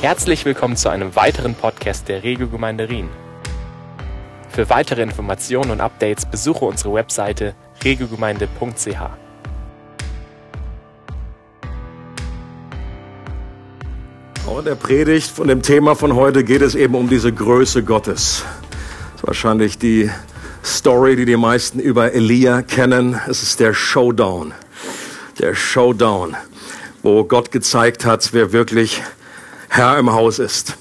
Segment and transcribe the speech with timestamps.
[0.00, 3.10] Herzlich willkommen zu einem weiteren Podcast der Regiogemeinde Rien.
[4.48, 7.54] Für weitere Informationen und Updates besuche unsere Webseite
[7.84, 8.96] regiogemeinde.ch.
[14.46, 17.82] Auch in der Predigt von dem Thema von heute geht es eben um diese Größe
[17.82, 18.46] Gottes.
[19.12, 20.10] Das ist wahrscheinlich die
[20.64, 23.20] Story, die die meisten über Elia kennen.
[23.28, 24.54] Es ist der Showdown.
[25.38, 26.38] Der Showdown,
[27.02, 29.02] wo Gott gezeigt hat, wer wirklich
[29.70, 30.76] Herr im Haus ist.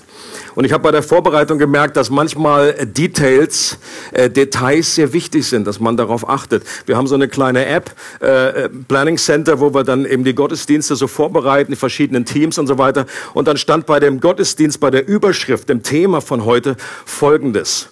[0.56, 3.78] Und ich habe bei der Vorbereitung gemerkt, dass manchmal Details,
[4.12, 6.64] äh, Details sehr wichtig sind, dass man darauf achtet.
[6.86, 10.96] Wir haben so eine kleine App, äh, Planning Center, wo wir dann eben die Gottesdienste
[10.96, 13.06] so vorbereiten, die verschiedenen Teams und so weiter.
[13.34, 17.90] Und dann stand bei dem Gottesdienst, bei der Überschrift, dem Thema von heute Folgendes.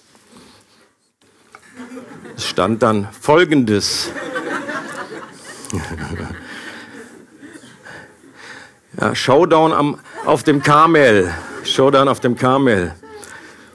[2.36, 4.10] Es stand dann Folgendes.
[9.00, 11.32] ja, Showdown am, auf dem Karmel.
[11.64, 12.94] Showdown auf dem Karmel.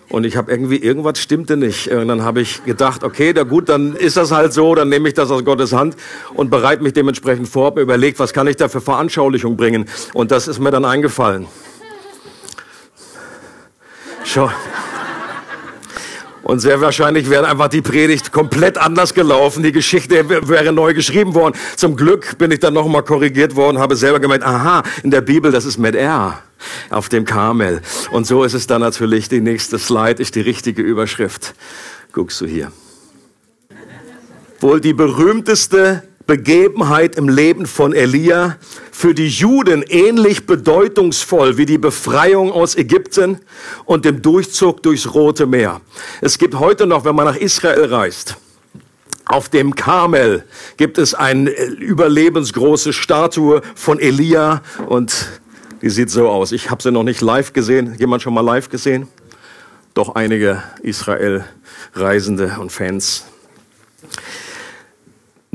[0.09, 1.87] Und ich habe irgendwie, irgendwas stimmte nicht.
[1.87, 5.07] Und dann habe ich gedacht, okay, da gut, dann ist das halt so, dann nehme
[5.07, 5.95] ich das aus Gottes Hand
[6.35, 9.89] und bereite mich dementsprechend vor, habe mir überlegt, was kann ich da für Veranschaulichung bringen.
[10.13, 11.47] Und das ist mir dann eingefallen.
[14.23, 14.51] Schau.
[16.44, 19.63] Und sehr wahrscheinlich wäre einfach die Predigt komplett anders gelaufen.
[19.63, 21.55] Die Geschichte wäre neu geschrieben worden.
[21.77, 25.52] Zum Glück bin ich dann nochmal korrigiert worden, habe selber gemeint, aha, in der Bibel,
[25.52, 26.39] das ist mit R
[26.89, 27.81] auf dem Karmel.
[28.11, 31.55] Und so ist es dann natürlich, die nächste Slide ist die richtige Überschrift.
[32.11, 32.71] Guckst du hier.
[34.59, 38.58] Wohl die berühmteste Begebenheit im Leben von Elia,
[38.94, 43.39] für die Juden ähnlich bedeutungsvoll wie die Befreiung aus Ägypten
[43.86, 45.81] und dem Durchzug durchs Rote Meer.
[46.22, 48.38] Es gibt heute noch, wenn man nach Israel reist,
[49.25, 50.44] auf dem Karmel
[50.77, 55.42] gibt es eine überlebensgroße Statue von Elia und
[55.81, 56.52] die sieht so aus.
[56.52, 57.95] Ich habe sie noch nicht live gesehen.
[57.98, 59.08] Jemand schon mal live gesehen?
[59.95, 63.25] Doch einige Israel-Reisende und Fans.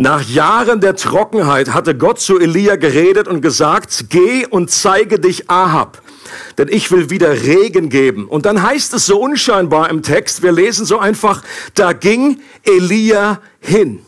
[0.01, 5.51] Nach Jahren der Trockenheit hatte Gott zu Elia geredet und gesagt, geh und zeige dich
[5.51, 6.01] Ahab,
[6.57, 8.29] denn ich will wieder Regen geben.
[8.29, 11.43] Und dann heißt es so unscheinbar im Text, wir lesen so einfach,
[11.75, 13.99] da ging Elia hin.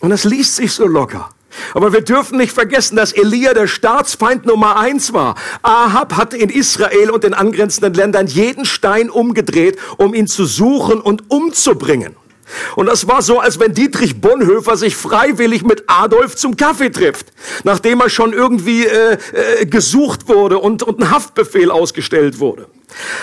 [0.00, 1.28] Und das liest sich so locker.
[1.74, 5.34] Aber wir dürfen nicht vergessen, dass Elia der Staatsfeind Nummer eins war.
[5.60, 11.02] Ahab hatte in Israel und den angrenzenden Ländern jeden Stein umgedreht, um ihn zu suchen
[11.02, 12.16] und umzubringen.
[12.76, 17.26] Und das war so, als wenn Dietrich Bonhoeffer sich freiwillig mit Adolf zum Kaffee trifft,
[17.64, 22.66] nachdem er schon irgendwie äh, äh, gesucht wurde und, und ein Haftbefehl ausgestellt wurde.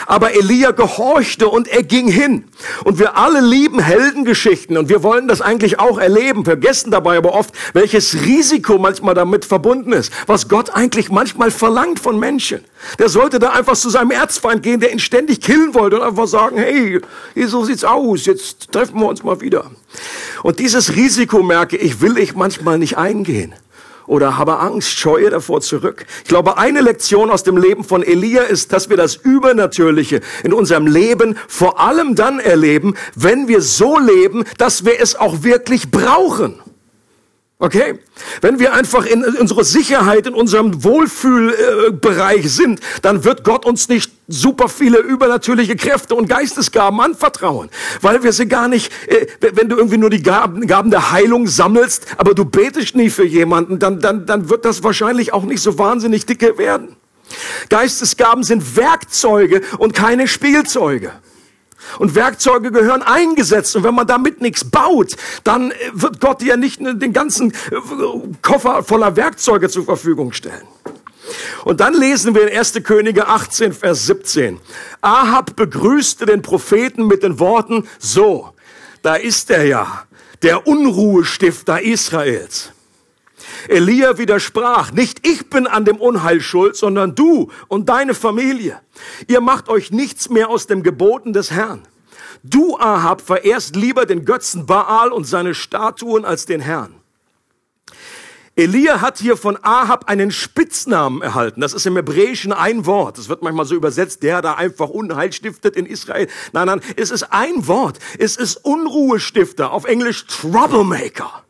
[0.06, 2.46] Aber Elia gehorchte und er ging hin.
[2.84, 7.34] Und wir alle lieben Heldengeschichten und wir wollen das eigentlich auch erleben, vergessen dabei aber
[7.34, 12.64] oft, welches Risiko manchmal damit verbunden ist, was Gott eigentlich manchmal verlangt von Menschen.
[13.00, 16.28] Der sollte da einfach zu seinem Erzfeind gehen, der ihn ständig killen wollte und einfach
[16.28, 17.00] sagen, hey,
[17.48, 19.72] so sieht's aus, jetzt treffen wir uns mal wieder.
[20.44, 23.54] Und dieses Risiko merke ich, will ich manchmal nicht eingehen
[24.07, 26.06] oder habe Angst, scheue davor zurück.
[26.23, 30.53] Ich glaube, eine Lektion aus dem Leben von Elia ist, dass wir das Übernatürliche in
[30.53, 35.91] unserem Leben vor allem dann erleben, wenn wir so leben, dass wir es auch wirklich
[35.91, 36.59] brauchen.
[37.62, 38.00] Okay?
[38.42, 44.12] Wenn wir einfach in unserer Sicherheit, in unserem Wohlfühlbereich sind, dann wird Gott uns nicht
[44.28, 47.70] super viele übernatürliche Kräfte und Geistesgaben anvertrauen,
[48.02, 51.46] weil wir sie gar nicht, äh, wenn du irgendwie nur die Gaben, Gaben der Heilung
[51.46, 55.62] sammelst, aber du betest nie für jemanden, dann, dann, dann wird das wahrscheinlich auch nicht
[55.62, 56.96] so wahnsinnig dicke werden.
[57.70, 61.12] Geistesgaben sind Werkzeuge und keine Spielzeuge.
[62.00, 63.75] Und Werkzeuge gehören eingesetzt.
[63.75, 67.56] Und wenn man damit nichts baut, dann äh, wird Gott dir nicht den ganzen äh,
[68.42, 70.68] Koffer voller Werkzeuge zur Verfügung stellen.
[71.64, 72.74] Und dann lesen wir in 1.
[72.84, 74.59] Könige 18, Vers 17.
[75.02, 78.53] Ahab begrüßte den Propheten mit den Worten, so,
[79.01, 80.06] da ist er ja,
[80.42, 82.72] der Unruhestifter Israels.
[83.68, 88.80] Elia widersprach, nicht ich bin an dem Unheil schuld, sondern du und deine Familie.
[89.27, 91.81] Ihr macht euch nichts mehr aus dem Geboten des Herrn.
[92.44, 96.95] Du, Ahab, verehrst lieber den Götzen Baal und seine Statuen als den Herrn.
[98.56, 101.62] Elia hat hier von Ahab einen Spitznamen erhalten.
[101.62, 103.18] Das ist im Hebräischen ein Wort.
[103.18, 106.27] Das wird manchmal so übersetzt, der da einfach Unheil stiftet in Israel.
[106.51, 108.00] Nein, nein, es ist ein Wort.
[108.19, 111.44] Es ist Unruhestifter, auf Englisch Troublemaker.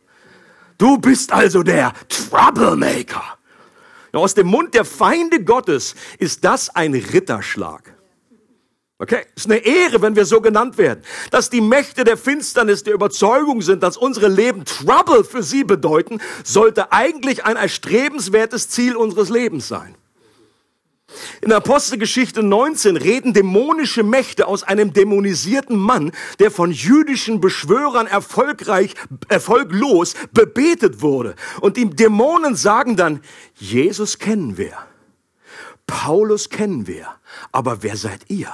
[0.81, 3.38] Du bist also der Troublemaker.
[4.13, 7.94] Aus dem Mund der Feinde Gottes ist das ein Ritterschlag.
[8.98, 11.04] Okay, ist eine Ehre, wenn wir so genannt werden.
[11.30, 16.19] Dass die Mächte der Finsternis der Überzeugung sind, dass unsere Leben Trouble für sie bedeuten,
[16.44, 19.94] sollte eigentlich ein erstrebenswertes Ziel unseres Lebens sein.
[21.42, 28.96] In Apostelgeschichte 19 reden dämonische Mächte aus einem dämonisierten Mann, der von jüdischen Beschwörern erfolgreich,
[29.28, 31.36] erfolglos bebetet wurde.
[31.60, 33.22] Und die Dämonen sagen dann,
[33.56, 34.78] Jesus kennen wir,
[35.88, 37.08] Paulus kennen wir,
[37.52, 38.52] aber wer seid ihr?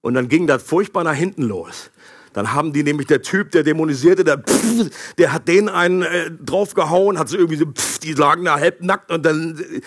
[0.00, 1.90] Und dann ging das furchtbar nach hinten los.
[2.32, 6.30] Dann haben die nämlich der Typ, der dämonisierte, der, pff, der hat denen einen äh,
[6.30, 9.80] draufgehauen, hat so irgendwie so, pff, die lagen da halbnackt und dann äh,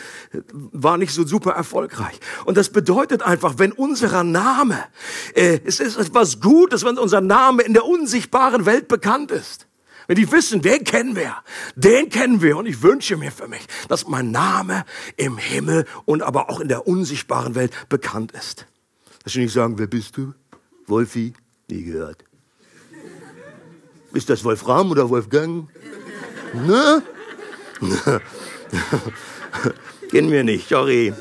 [0.52, 2.20] war nicht so super erfolgreich.
[2.46, 4.78] Und das bedeutet einfach, wenn unser Name,
[5.34, 9.68] äh, es ist etwas Gutes, wenn unser Name in der unsichtbaren Welt bekannt ist.
[10.08, 11.36] Wenn die wissen, den kennen wir,
[11.76, 12.58] den kennen wir.
[12.58, 14.86] Und ich wünsche mir für mich, dass mein Name
[15.18, 18.68] im Himmel und aber auch in der unsichtbaren Welt bekannt ist.
[19.24, 20.34] Dass sie nicht sagen, wer bist du?
[20.86, 21.34] Wolfi?
[21.68, 22.24] Nie gehört.
[24.16, 25.68] Ist das Wolfram oder Wolfgang?
[26.54, 27.04] Ne?
[30.10, 31.14] Kennen wir nicht, sorry.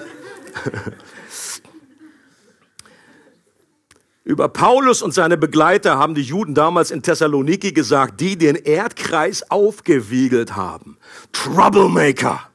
[4.22, 9.50] Über Paulus und seine Begleiter haben die Juden damals in Thessaloniki gesagt, die den Erdkreis
[9.50, 10.96] aufgewiegelt haben.
[11.32, 12.48] Troublemaker.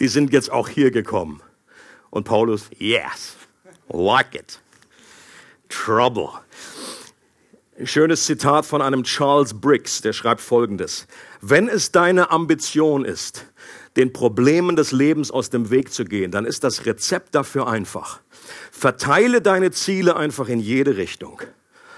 [0.00, 1.42] Die sind jetzt auch hier gekommen.
[2.08, 3.36] Und Paulus, yes,
[3.90, 4.58] like it.
[5.68, 6.30] Trouble.
[7.84, 11.06] Schönes Zitat von einem Charles Briggs, der schreibt Folgendes.
[11.42, 13.44] Wenn es deine Ambition ist,
[13.96, 18.20] den Problemen des Lebens aus dem Weg zu gehen, dann ist das Rezept dafür einfach.
[18.72, 21.42] Verteile deine Ziele einfach in jede Richtung.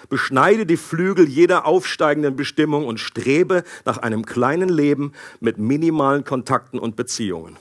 [0.08, 6.80] Beschneide die Flügel jeder aufsteigenden Bestimmung und strebe nach einem kleinen Leben mit minimalen Kontakten
[6.80, 7.56] und Beziehungen.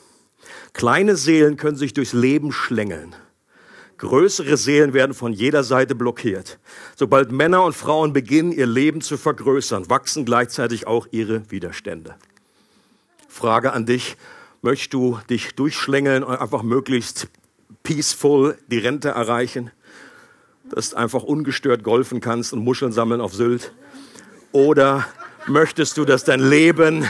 [0.74, 3.14] Kleine Seelen können sich durchs Leben schlängeln.
[3.97, 6.59] Größere Seelen werden von jeder Seite blockiert.
[6.95, 12.15] Sobald Männer und Frauen beginnen, ihr Leben zu vergrößern, wachsen gleichzeitig auch ihre Widerstände.
[13.27, 14.15] Frage an dich,
[14.61, 17.27] möchtest du dich durchschlängeln und einfach möglichst
[17.81, 19.71] peaceful die Rente erreichen?
[20.69, 23.73] Dass du einfach ungestört golfen kannst und Muscheln sammeln auf Sylt?
[24.51, 25.07] Oder
[25.47, 27.05] möchtest du, dass dein Leben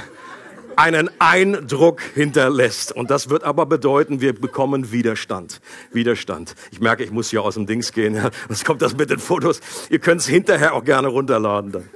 [0.77, 2.91] einen Eindruck hinterlässt.
[2.91, 5.59] Und das wird aber bedeuten, wir bekommen Widerstand.
[5.91, 6.55] Widerstand.
[6.71, 8.15] Ich merke, ich muss hier aus dem Dings gehen.
[8.15, 8.29] Ja.
[8.47, 9.59] Was kommt das mit den Fotos?
[9.89, 11.71] Ihr könnt es hinterher auch gerne runterladen.
[11.71, 11.89] Dann.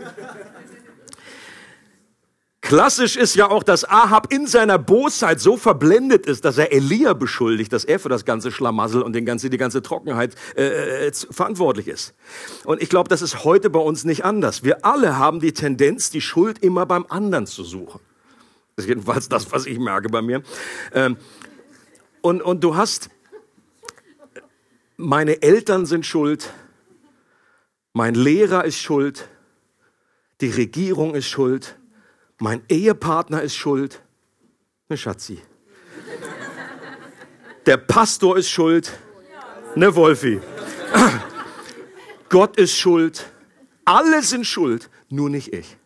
[2.62, 7.13] Klassisch ist ja auch, dass Ahab in seiner Bosheit so verblendet ist, dass er Elia
[7.13, 11.12] beschuldigt, dass er für das ganze Schlamassel und den ganze, die ganze Trockenheit äh, äh
[11.31, 12.13] verantwortlich ist.
[12.63, 14.63] Und ich glaube, das ist heute bei uns nicht anders.
[14.63, 18.00] Wir alle haben die Tendenz, die Schuld immer beim anderen zu suchen.
[18.81, 20.42] Das ist jedenfalls das, was ich merke bei mir.
[20.92, 21.16] Ähm,
[22.22, 23.12] und, und du hast,
[24.98, 26.51] meine Eltern sind schuld,
[27.94, 29.28] mein Lehrer ist schuld,
[30.42, 31.78] die Regierung ist schuld,
[32.39, 34.01] mein Ehepartner ist schuld,
[34.89, 35.39] ne Schatzi.
[37.68, 38.98] Der Pastor ist schuld,
[39.75, 40.42] ne Wolfi.
[42.30, 43.31] Gott ist schuld,
[43.86, 45.77] alle sind schuld, nur nicht ich.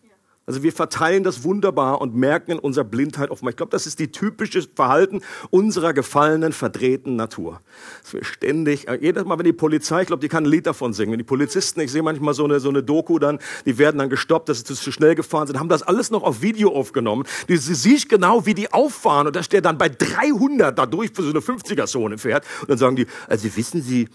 [0.47, 3.53] Also wir verteilen das wunderbar und merken in unserer Blindheit oftmals.
[3.53, 7.61] Ich glaube, das ist die typische Verhalten unserer gefallenen, verdrehten Natur.
[8.03, 10.67] Dass wir ständig, äh, jedes Mal, wenn die Polizei, ich glaube, die kann ein Lied
[10.67, 11.13] davon singen.
[11.13, 14.09] Wenn die Polizisten, ich sehe manchmal so eine, so eine Doku dann, die werden dann
[14.09, 17.25] gestoppt, dass sie zu schnell gefahren sind, haben das alles noch auf Video aufgenommen.
[17.47, 21.23] Du siehst genau, wie die auffahren und dass der dann bei 300 da durch für
[21.23, 22.45] so eine 50er-Zone fährt.
[22.61, 24.09] Und dann sagen die, also wissen Sie,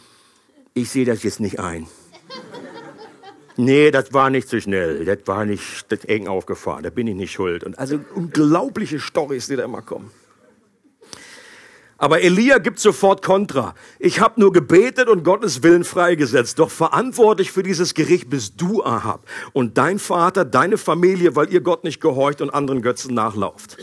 [0.74, 1.88] ich sehe das jetzt nicht ein.
[3.60, 5.04] Nee, das war nicht zu schnell.
[5.04, 6.82] Das war nicht das eng aufgefahren.
[6.82, 7.62] Da bin ich nicht schuld.
[7.62, 10.10] Und also unglaubliche Storys, die da immer kommen.
[11.98, 13.74] Aber Elia gibt sofort Kontra.
[13.98, 16.58] Ich habe nur gebetet und Gottes Willen freigesetzt.
[16.58, 19.26] Doch verantwortlich für dieses Gericht bist du, Ahab.
[19.52, 23.76] Und dein Vater, deine Familie, weil ihr Gott nicht gehorcht und anderen Götzen nachlauft.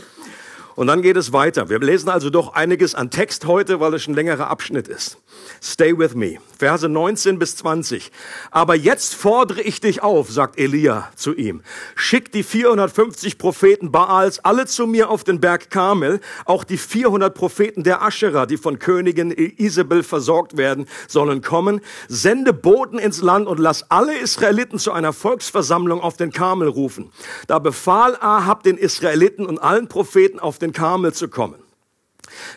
[0.78, 1.68] Und dann geht es weiter.
[1.70, 5.18] Wir lesen also doch einiges an Text heute, weil es ein längerer Abschnitt ist.
[5.60, 6.38] Stay with me.
[6.56, 8.12] Verse 19 bis 20.
[8.52, 11.62] Aber jetzt fordere ich dich auf, sagt Elia zu ihm.
[11.96, 16.20] Schick die 450 Propheten Baals alle zu mir auf den Berg Karmel.
[16.44, 21.80] Auch die 400 Propheten der Aschera, die von Königin Isabel versorgt werden, sollen kommen.
[22.06, 27.10] Sende Boten ins Land und lass alle Israeliten zu einer Volksversammlung auf den Karmel rufen.
[27.48, 31.56] Da befahl Ahab den Israeliten und allen Propheten auf den Karmel zu kommen.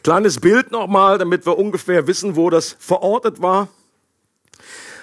[0.04, 3.70] Kleines Bild nochmal, damit wir ungefähr wissen, wo das verortet war.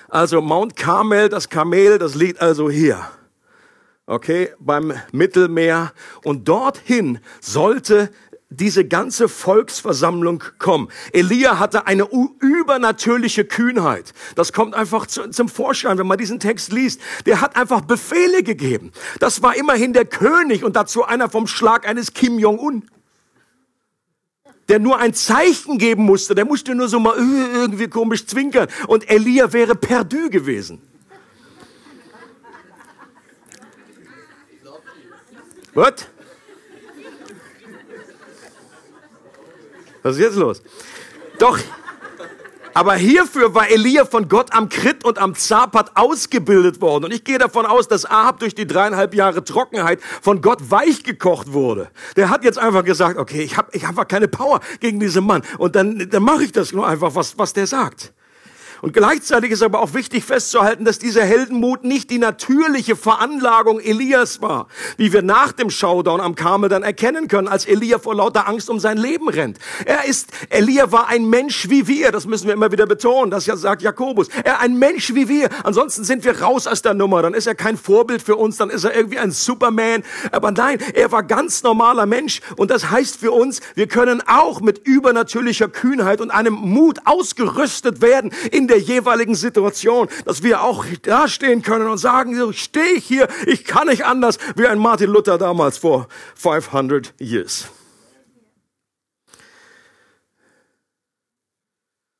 [0.09, 3.09] Also Mount Carmel, das Kamel, das liegt also hier.
[4.07, 5.93] Okay, beim Mittelmeer.
[6.25, 8.11] Und dorthin sollte
[8.51, 10.89] diese ganze Volksversammlung kommen.
[11.13, 12.09] Elia hatte eine
[12.41, 14.15] übernatürliche Kühnheit.
[14.37, 17.01] Das kommt einfach zu, zum Vorschein, wenn man diesen Text liest.
[17.27, 18.93] Der hat einfach Befehle gegeben.
[19.21, 22.89] Das war immerhin der König und dazu einer vom Schlag eines Kim Jong-un.
[24.69, 26.35] Der nur ein Zeichen geben musste.
[26.35, 28.69] Der musste nur so mal äh, irgendwie komisch zwinkern.
[28.87, 30.83] Und Elia wäre perdu gewesen.
[35.75, 36.07] Was?
[40.03, 40.63] Was ist jetzt los?
[41.39, 41.59] Doch,
[42.75, 47.07] aber hierfür war Elia von Gott am Krit und am Zapat ausgebildet worden.
[47.07, 51.53] Und ich gehe davon aus, dass Ahab durch die dreieinhalb Jahre Trockenheit von Gott weichgekocht
[51.53, 51.91] wurde.
[52.17, 55.43] Der hat jetzt einfach gesagt, okay, ich habe ich hab keine Power gegen diesen Mann.
[55.59, 58.13] Und dann, dann mache ich das nur einfach, was, was der sagt.
[58.81, 64.41] Und gleichzeitig ist aber auch wichtig festzuhalten, dass dieser Heldenmut nicht die natürliche Veranlagung Elias
[64.41, 68.47] war, wie wir nach dem Showdown am Karmel dann erkennen können, als Elia vor lauter
[68.47, 69.59] Angst um sein Leben rennt.
[69.85, 73.47] Er ist, Elia war ein Mensch wie wir, das müssen wir immer wieder betonen, das
[73.47, 74.29] sagt Jakobus.
[74.45, 77.55] Er ein Mensch wie wir, ansonsten sind wir raus aus der Nummer, dann ist er
[77.55, 80.05] kein Vorbild für uns, dann ist er irgendwie ein Superman.
[80.31, 84.61] Aber nein, er war ganz normaler Mensch und das heißt für uns, wir können auch
[84.61, 90.85] mit übernatürlicher Kühnheit und einem Mut ausgerüstet werden in der jeweiligen Situation, dass wir auch
[91.03, 95.11] dastehen können und sagen, so stehe ich hier, ich kann nicht anders, wie ein Martin
[95.11, 97.69] Luther damals vor 500 years.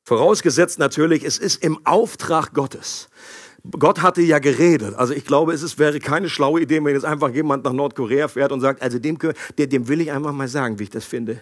[0.03, 3.09] Vorausgesetzt natürlich, es ist im Auftrag Gottes.
[3.77, 4.95] Gott hatte ja geredet.
[4.95, 8.27] Also ich glaube, es ist, wäre keine schlaue Idee, wenn jetzt einfach jemand nach Nordkorea
[8.27, 9.17] fährt und sagt, also dem,
[9.57, 11.41] dem will ich einfach mal sagen, wie ich das finde.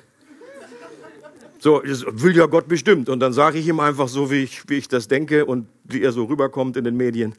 [1.68, 3.10] So, das will ja Gott bestimmt.
[3.10, 6.02] Und dann sage ich ihm einfach so, wie ich, wie ich das denke und wie
[6.02, 7.36] er so rüberkommt in den Medien.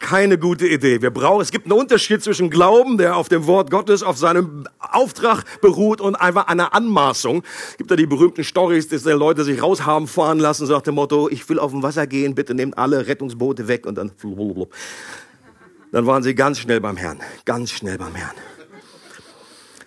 [0.00, 1.00] Keine gute Idee.
[1.00, 4.66] Wir brauchen, es gibt einen Unterschied zwischen Glauben, der auf dem Wort Gottes, auf seinem
[4.80, 7.44] Auftrag beruht und einfach einer Anmaßung.
[7.70, 10.96] Es gibt da die berühmten Stories, dass Leute sich raus haben fahren lassen, sagt dem
[10.96, 14.10] Motto, ich will auf dem Wasser gehen, bitte nehmt alle Rettungsboote weg und dann,
[15.92, 17.20] dann waren sie ganz schnell beim Herrn.
[17.44, 18.34] Ganz schnell beim Herrn.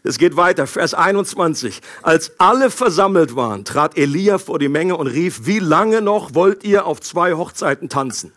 [0.09, 1.81] Es geht weiter, Vers 21.
[2.01, 6.63] Als alle versammelt waren, trat Elia vor die Menge und rief, wie lange noch wollt
[6.63, 8.33] ihr auf zwei Hochzeiten tanzen?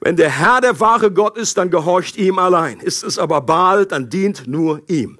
[0.00, 2.80] Wenn der Herr der wahre Gott ist, dann gehorcht ihm allein.
[2.80, 5.18] Ist es aber Baal, dann dient nur ihm.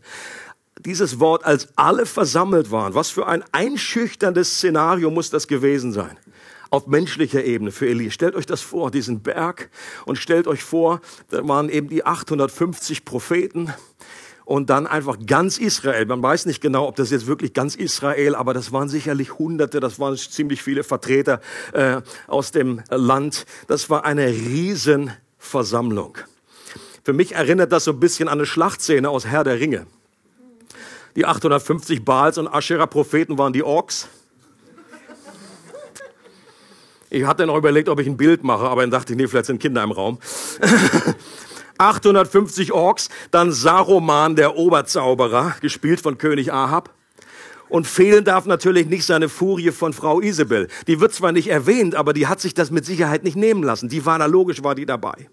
[0.78, 6.16] Dieses Wort, als alle versammelt waren, was für ein einschüchterndes Szenario muss das gewesen sein?
[6.72, 8.12] auf menschlicher Ebene für Elia.
[8.12, 9.70] Stellt euch das vor, diesen Berg,
[10.06, 13.74] und stellt euch vor, da waren eben die 850 Propheten,
[14.50, 16.06] und dann einfach ganz Israel.
[16.06, 19.78] Man weiß nicht genau, ob das jetzt wirklich ganz Israel, aber das waren sicherlich Hunderte,
[19.78, 21.40] das waren ziemlich viele Vertreter
[21.72, 23.46] äh, aus dem Land.
[23.68, 26.18] Das war eine Riesenversammlung.
[27.04, 29.86] Für mich erinnert das so ein bisschen an eine Schlachtszene aus Herr der Ringe.
[31.14, 34.08] Die 850 Baals und Asherah-Propheten waren die Orks.
[37.08, 39.46] Ich hatte noch überlegt, ob ich ein Bild mache, aber dann dachte ich, nee, vielleicht
[39.46, 40.18] sind Kinder im Raum.
[41.80, 46.90] 850 Orks, dann Saruman, der Oberzauberer, gespielt von König Ahab.
[47.68, 50.68] Und fehlen darf natürlich nicht seine Furie von Frau Isabel.
[50.88, 53.88] Die wird zwar nicht erwähnt, aber die hat sich das mit Sicherheit nicht nehmen lassen.
[53.88, 55.28] Die war da logisch, war die dabei.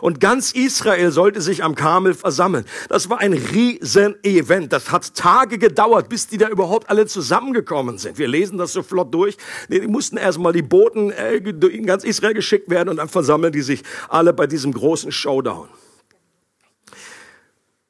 [0.00, 2.64] Und ganz Israel sollte sich am Karmel versammeln.
[2.88, 4.72] Das war ein Riesen-Event.
[4.72, 8.18] Das hat Tage gedauert, bis die da überhaupt alle zusammengekommen sind.
[8.18, 9.36] Wir lesen das so flott durch.
[9.68, 13.62] Die mussten erstmal die Boten äh, in ganz Israel geschickt werden und dann versammeln die
[13.62, 15.68] sich alle bei diesem großen Showdown.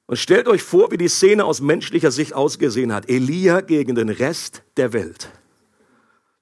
[0.06, 3.10] Und stellt euch vor, wie die Szene aus menschlicher Sicht ausgesehen hat.
[3.10, 5.30] Elia gegen den Rest der Welt.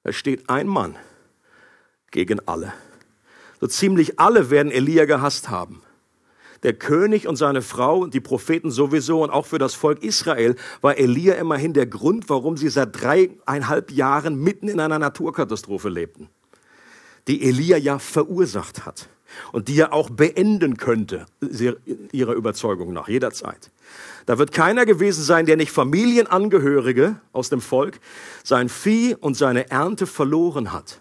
[0.04, 0.94] Da steht ein Mann
[2.12, 2.72] gegen alle.
[3.66, 5.82] So ziemlich alle werden Elia gehasst haben.
[6.62, 10.54] Der König und seine Frau und die Propheten sowieso und auch für das Volk Israel
[10.82, 16.28] war Elia immerhin der Grund, warum sie seit dreieinhalb Jahren mitten in einer Naturkatastrophe lebten,
[17.26, 19.08] die Elia ja verursacht hat
[19.50, 21.26] und die er auch beenden könnte,
[22.12, 23.72] ihrer Überzeugung nach, jederzeit.
[24.26, 27.98] Da wird keiner gewesen sein, der nicht Familienangehörige aus dem Volk,
[28.44, 31.00] sein Vieh und seine Ernte verloren hat.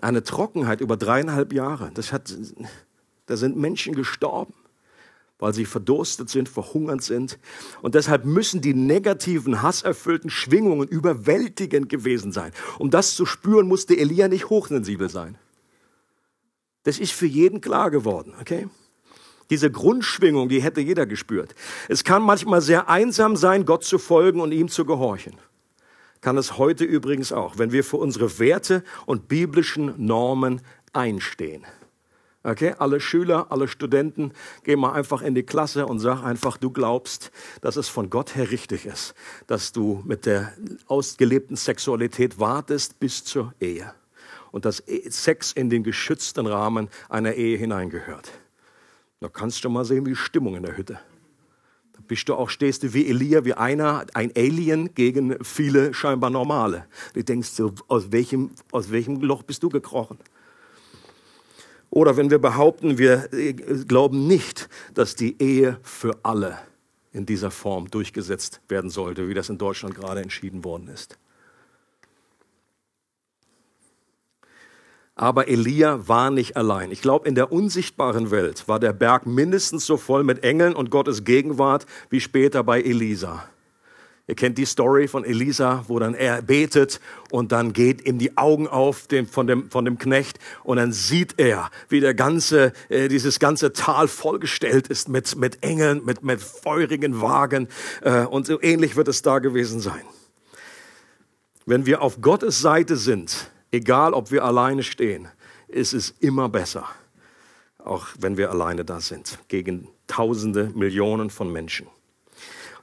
[0.00, 1.90] Eine Trockenheit über dreieinhalb Jahre.
[1.94, 2.34] Das hat,
[3.26, 4.54] da sind Menschen gestorben,
[5.38, 7.38] weil sie verdurstet sind, verhungert sind.
[7.80, 12.52] Und deshalb müssen die negativen, hasserfüllten Schwingungen überwältigend gewesen sein.
[12.78, 15.38] Um das zu spüren, musste Elia nicht hochsensibel sein.
[16.82, 18.68] Das ist für jeden klar geworden, okay?
[19.48, 21.54] Diese Grundschwingung, die hätte jeder gespürt.
[21.88, 25.36] Es kann manchmal sehr einsam sein, Gott zu folgen und ihm zu gehorchen
[26.20, 30.60] kann es heute übrigens auch, wenn wir für unsere Werte und biblischen Normen
[30.92, 31.64] einstehen.
[32.46, 34.30] Okay, alle Schüler, alle Studenten,
[34.62, 38.36] geh mal einfach in die Klasse und sag einfach, du glaubst, dass es von Gott
[38.36, 39.14] her richtig ist,
[39.48, 40.52] dass du mit der
[40.86, 43.92] ausgelebten Sexualität wartest bis zur Ehe
[44.52, 48.30] und dass Sex in den geschützten Rahmen einer Ehe hineingehört.
[49.18, 51.00] Da kannst du mal sehen, wie Stimmung in der Hütte.
[52.08, 56.86] Bist du auch, stehst du wie Elia, wie einer, ein Alien gegen viele scheinbar Normale.
[57.14, 60.18] Du denkst so, aus welchem, aus welchem Loch bist du gekrochen?
[61.90, 66.58] Oder wenn wir behaupten, wir äh, glauben nicht, dass die Ehe für alle
[67.12, 71.18] in dieser Form durchgesetzt werden sollte, wie das in Deutschland gerade entschieden worden ist.
[75.18, 76.92] Aber Elia war nicht allein.
[76.92, 80.90] Ich glaube, in der unsichtbaren Welt war der Berg mindestens so voll mit Engeln und
[80.90, 83.42] Gottes Gegenwart wie später bei Elisa.
[84.28, 88.36] Ihr kennt die Story von Elisa, wo dann er betet und dann geht ihm die
[88.36, 92.72] Augen auf dem, von, dem, von dem Knecht und dann sieht er, wie der ganze,
[92.90, 97.68] äh, dieses ganze Tal vollgestellt ist mit, mit Engeln, mit, mit feurigen Wagen
[98.02, 100.02] äh, und so ähnlich wird es da gewesen sein.
[101.64, 105.28] Wenn wir auf Gottes Seite sind, Egal, ob wir alleine stehen,
[105.68, 106.86] ist es immer besser,
[107.78, 111.88] auch wenn wir alleine da sind, gegen Tausende, Millionen von Menschen.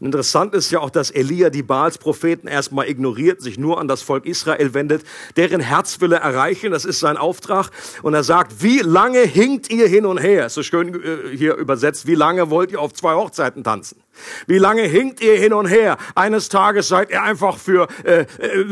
[0.03, 4.01] Interessant ist ja auch, dass Elia die Baals Propheten erstmal ignoriert, sich nur an das
[4.01, 5.03] Volk Israel wendet,
[5.37, 7.69] deren Herz will er erreichen, das ist sein Auftrag.
[8.01, 10.49] Und er sagt, wie lange hinkt ihr hin und her?
[10.49, 14.03] So schön äh, hier übersetzt, wie lange wollt ihr auf zwei Hochzeiten tanzen?
[14.45, 15.97] Wie lange hinkt ihr hin und her?
[16.15, 18.65] Eines Tages seid ihr einfach für, äh, äh,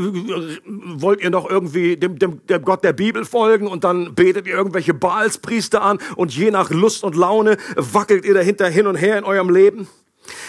[0.65, 4.53] wollt ihr noch irgendwie dem, dem, dem Gott der Bibel folgen und dann betet ihr
[4.53, 9.17] irgendwelche Baalspriester an und je nach Lust und Laune wackelt ihr dahinter hin und her
[9.17, 9.87] in eurem Leben?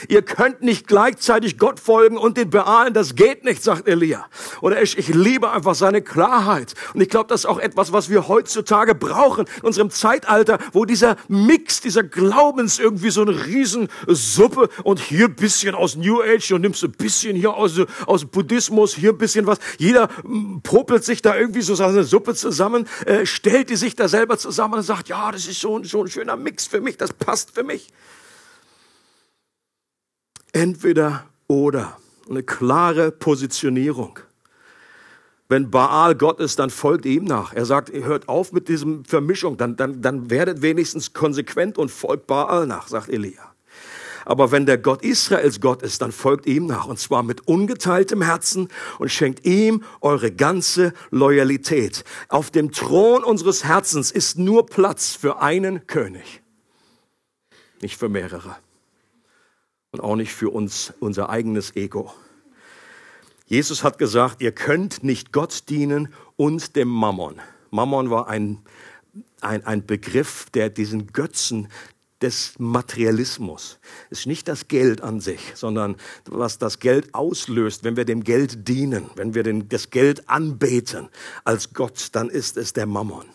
[0.09, 4.27] Ihr könnt nicht gleichzeitig Gott folgen und den Bealen, das geht nicht, sagt Elia.
[4.61, 6.75] Oder ich, ich liebe einfach seine Klarheit.
[6.95, 10.85] Und ich glaube, das ist auch etwas, was wir heutzutage brauchen, in unserem Zeitalter, wo
[10.85, 16.61] dieser Mix, dieser Glaubens irgendwie so eine Riesensuppe und hier bisschen aus New Age und
[16.61, 19.59] nimmst ein bisschen hier aus, aus Buddhismus, hier ein bisschen was.
[19.79, 24.09] Jeder mm, popelt sich da irgendwie so seine Suppe zusammen, äh, stellt die sich da
[24.09, 27.13] selber zusammen und sagt, ja, das ist so, so ein schöner Mix für mich, das
[27.13, 27.89] passt für mich.
[30.53, 31.97] Entweder oder.
[32.29, 34.19] Eine klare Positionierung.
[35.49, 37.53] Wenn Baal Gott ist, dann folgt ihm nach.
[37.53, 42.27] Er sagt, hört auf mit diesem Vermischung, dann, dann, dann werdet wenigstens konsequent und folgt
[42.27, 43.53] Baal nach, sagt Elia.
[44.25, 46.87] Aber wenn der Gott Israels Gott ist, dann folgt ihm nach.
[46.87, 52.05] Und zwar mit ungeteiltem Herzen und schenkt ihm eure ganze Loyalität.
[52.29, 56.41] Auf dem Thron unseres Herzens ist nur Platz für einen König,
[57.81, 58.57] nicht für mehrere
[59.93, 62.13] und auch nicht für uns, unser eigenes Ego.
[63.47, 67.41] Jesus hat gesagt, ihr könnt nicht Gott dienen und dem Mammon.
[67.71, 68.63] Mammon war ein,
[69.43, 71.69] ein, ein Begriff, der diesen Götzen
[72.23, 73.79] des Materialismus.
[74.09, 78.25] Es ist nicht das Geld an sich, sondern was das Geld auslöst, wenn wir dem
[78.25, 81.11] Geld dienen, wenn wir den, das Geld anbeten
[81.45, 83.27] als Gott, dann ist es der Mammon.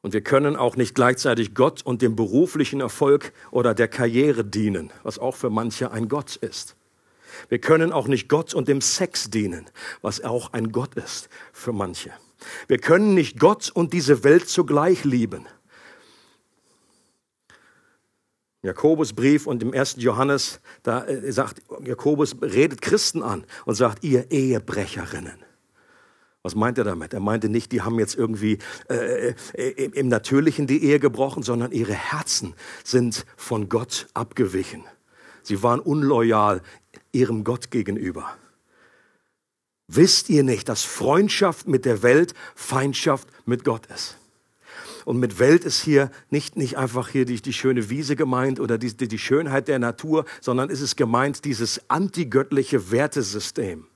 [0.00, 4.92] Und wir können auch nicht gleichzeitig Gott und dem beruflichen Erfolg oder der Karriere dienen,
[5.02, 6.76] was auch für manche ein Gott ist.
[7.48, 9.66] Wir können auch nicht Gott und dem Sex dienen,
[10.02, 12.12] was auch ein Gott ist für manche.
[12.68, 15.46] Wir können nicht Gott und diese Welt zugleich lieben.
[18.62, 24.30] Jakobusbrief und im ersten Johannes, da äh, sagt Jakobus, redet Christen an und sagt, ihr
[24.30, 25.44] Ehebrecherinnen.
[26.42, 27.12] Was meint er damit?
[27.12, 31.72] Er meinte nicht, die haben jetzt irgendwie äh, äh, im Natürlichen die Ehe gebrochen, sondern
[31.72, 34.84] ihre Herzen sind von Gott abgewichen.
[35.42, 36.62] Sie waren unloyal
[37.12, 38.36] ihrem Gott gegenüber.
[39.88, 44.18] Wisst ihr nicht, dass Freundschaft mit der Welt Feindschaft mit Gott ist?
[45.06, 48.76] Und mit Welt ist hier nicht, nicht einfach hier die, die schöne Wiese gemeint oder
[48.76, 53.86] die, die, die Schönheit der Natur, sondern ist es gemeint dieses antigöttliche Wertesystem.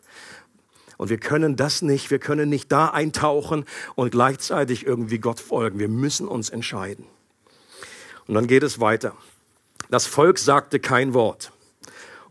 [1.02, 3.64] Und wir können das nicht, wir können nicht da eintauchen
[3.96, 5.80] und gleichzeitig irgendwie Gott folgen.
[5.80, 7.06] Wir müssen uns entscheiden.
[8.28, 9.16] Und dann geht es weiter.
[9.90, 11.50] Das Volk sagte kein Wort.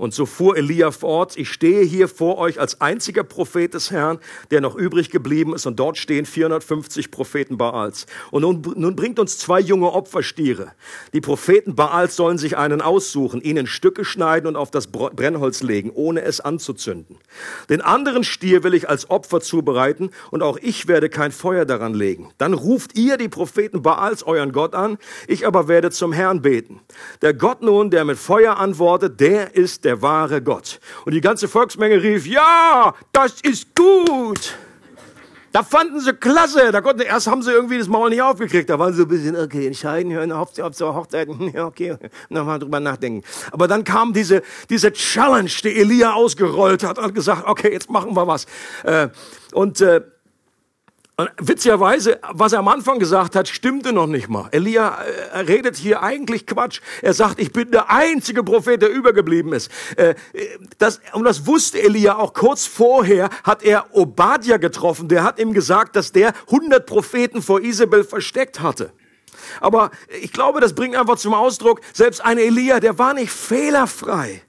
[0.01, 4.17] Und so fuhr Elia fort, ich stehe hier vor euch als einziger Prophet des Herrn,
[4.49, 5.67] der noch übrig geblieben ist.
[5.67, 8.07] Und dort stehen 450 Propheten Baals.
[8.31, 10.71] Und nun, nun bringt uns zwei junge Opferstiere.
[11.13, 15.61] Die Propheten Baals sollen sich einen aussuchen, ihn in Stücke schneiden und auf das Brennholz
[15.61, 17.19] legen, ohne es anzuzünden.
[17.69, 21.93] Den anderen Stier will ich als Opfer zubereiten und auch ich werde kein Feuer daran
[21.93, 22.31] legen.
[22.39, 26.79] Dann ruft ihr die Propheten Baals euren Gott an, ich aber werde zum Herrn beten.
[27.21, 30.79] Der Gott nun, der mit Feuer antwortet, der ist der der wahre Gott.
[31.05, 34.55] Und die ganze Volksmenge rief, ja, das ist gut.
[35.51, 36.71] Da fanden sie klasse.
[36.71, 38.69] Da konnten, erst haben sie irgendwie das Maul nicht aufgekriegt.
[38.69, 41.27] Da waren sie ein bisschen, okay, entscheiden, hören auf, auf zur Hochzeit.
[41.53, 41.97] Ja, okay,
[42.29, 43.27] nochmal drüber nachdenken.
[43.51, 48.15] Aber dann kam diese, diese Challenge, die Elia ausgerollt hat und gesagt, okay, jetzt machen
[48.15, 48.45] wir was.
[48.83, 49.09] Äh,
[49.51, 49.99] und, äh,
[51.39, 54.49] witzigerweise, was er am Anfang gesagt hat, stimmte noch nicht mal.
[54.51, 54.97] Elia
[55.33, 56.81] äh, redet hier eigentlich Quatsch.
[57.01, 59.69] Er sagt, ich bin der einzige Prophet, der übergeblieben ist.
[59.97, 60.15] Äh,
[60.77, 65.07] das, und das wusste Elia auch kurz vorher, hat er Obadja getroffen.
[65.07, 68.91] Der hat ihm gesagt, dass der 100 Propheten vor Isabel versteckt hatte.
[69.59, 74.41] Aber ich glaube, das bringt einfach zum Ausdruck, selbst ein Elia, der war nicht fehlerfrei.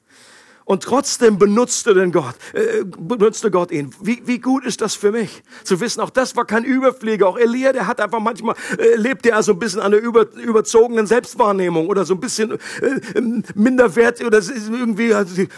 [0.64, 3.94] Und trotzdem benutzte den Gott, äh, benutzte Gott ihn.
[4.01, 5.42] Wie, wie gut ist das für mich?
[5.64, 7.29] Zu wissen, auch das war kein Überflieger.
[7.29, 10.33] Auch Elia, der hat einfach manchmal, äh, lebt er so ein bisschen an einer über,
[10.35, 13.22] überzogenen Selbstwahrnehmung oder so ein bisschen äh,
[13.55, 15.12] minderwert oder irgendwie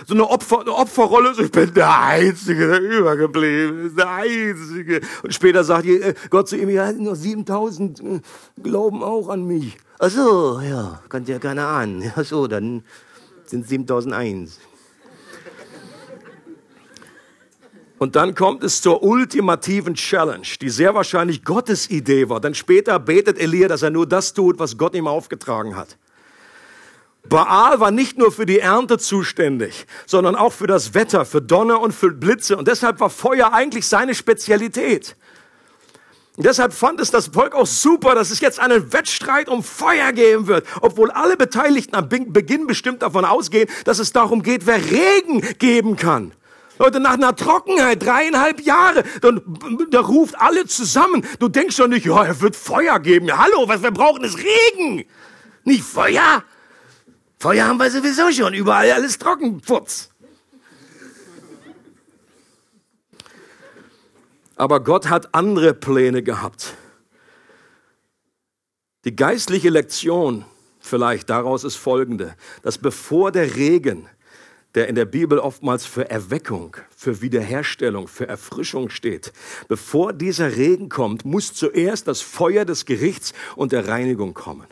[0.06, 1.34] so eine, Opfer, eine Opferrolle.
[1.38, 5.00] Ich bin der Einzige, der übergeblieben ist, der Einzige.
[5.22, 8.20] Und später sagt äh, Gott zu ihm, ja, nur 7000 äh,
[8.62, 9.76] glauben auch an mich.
[9.98, 12.12] Ach so, ja, kann ja keiner ahnen.
[12.16, 12.82] Ach so, dann
[13.46, 14.58] sind 7001.
[17.98, 22.40] Und dann kommt es zur ultimativen Challenge, die sehr wahrscheinlich Gottes Idee war.
[22.40, 25.96] Denn später betet Elia, dass er nur das tut, was Gott ihm aufgetragen hat.
[27.28, 31.80] Baal war nicht nur für die Ernte zuständig, sondern auch für das Wetter, für Donner
[31.80, 32.56] und für Blitze.
[32.56, 35.16] Und deshalb war Feuer eigentlich seine Spezialität.
[36.36, 40.12] Und deshalb fand es das Volk auch super, dass es jetzt einen Wettstreit um Feuer
[40.12, 44.84] geben wird, obwohl alle Beteiligten am Beginn bestimmt davon ausgehen, dass es darum geht, wer
[44.84, 46.32] Regen geben kann.
[46.78, 49.40] Leute, nach einer Trockenheit, dreieinhalb Jahre, dann,
[49.90, 51.24] da ruft alle zusammen.
[51.38, 53.36] Du denkst doch nicht, ja, er wird Feuer geben.
[53.36, 55.04] Hallo, was wir brauchen ist Regen.
[55.64, 56.42] Nicht Feuer.
[57.38, 58.54] Feuer haben wir sowieso schon.
[58.54, 59.60] Überall alles trocken.
[59.60, 60.10] Putz.
[64.56, 66.74] Aber Gott hat andere Pläne gehabt.
[69.04, 70.44] Die geistliche Lektion
[70.80, 74.08] vielleicht daraus ist folgende, dass bevor der Regen
[74.74, 79.32] der in der Bibel oftmals für Erweckung, für Wiederherstellung, für Erfrischung steht.
[79.68, 84.66] Bevor dieser Regen kommt, muss zuerst das Feuer des Gerichts und der Reinigung kommen.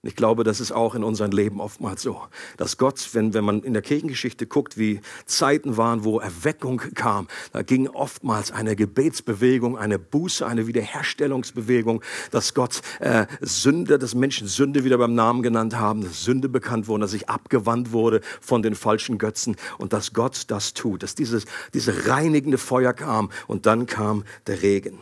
[0.00, 2.22] Und ich glaube, das ist auch in unserem Leben oftmals so,
[2.56, 7.26] dass Gott, wenn, wenn man in der Kirchengeschichte guckt, wie Zeiten waren, wo Erweckung kam,
[7.52, 14.46] da ging oftmals eine Gebetsbewegung, eine Buße, eine Wiederherstellungsbewegung, dass Gott äh, Sünde, dass Menschen
[14.46, 18.62] Sünde wieder beim Namen genannt haben, dass Sünde bekannt wurde, dass sich abgewandt wurde von
[18.62, 23.66] den falschen Götzen und dass Gott das tut, dass dieses, diese reinigende Feuer kam und
[23.66, 25.00] dann kam der Regen.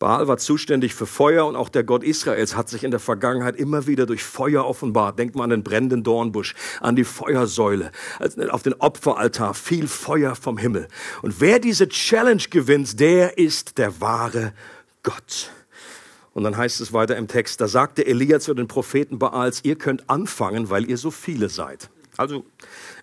[0.00, 3.54] Baal war zuständig für Feuer und auch der Gott Israels hat sich in der Vergangenheit
[3.56, 5.18] immer wieder durch Feuer offenbart.
[5.18, 7.92] Denkt mal an den brennenden Dornbusch, an die Feuersäule,
[8.48, 10.88] auf den Opferaltar, viel Feuer vom Himmel.
[11.20, 14.54] Und wer diese Challenge gewinnt, der ist der wahre
[15.02, 15.50] Gott.
[16.32, 19.76] Und dann heißt es weiter im Text, da sagte Elia zu den Propheten Baals, ihr
[19.76, 21.90] könnt anfangen, weil ihr so viele seid.
[22.16, 22.46] Also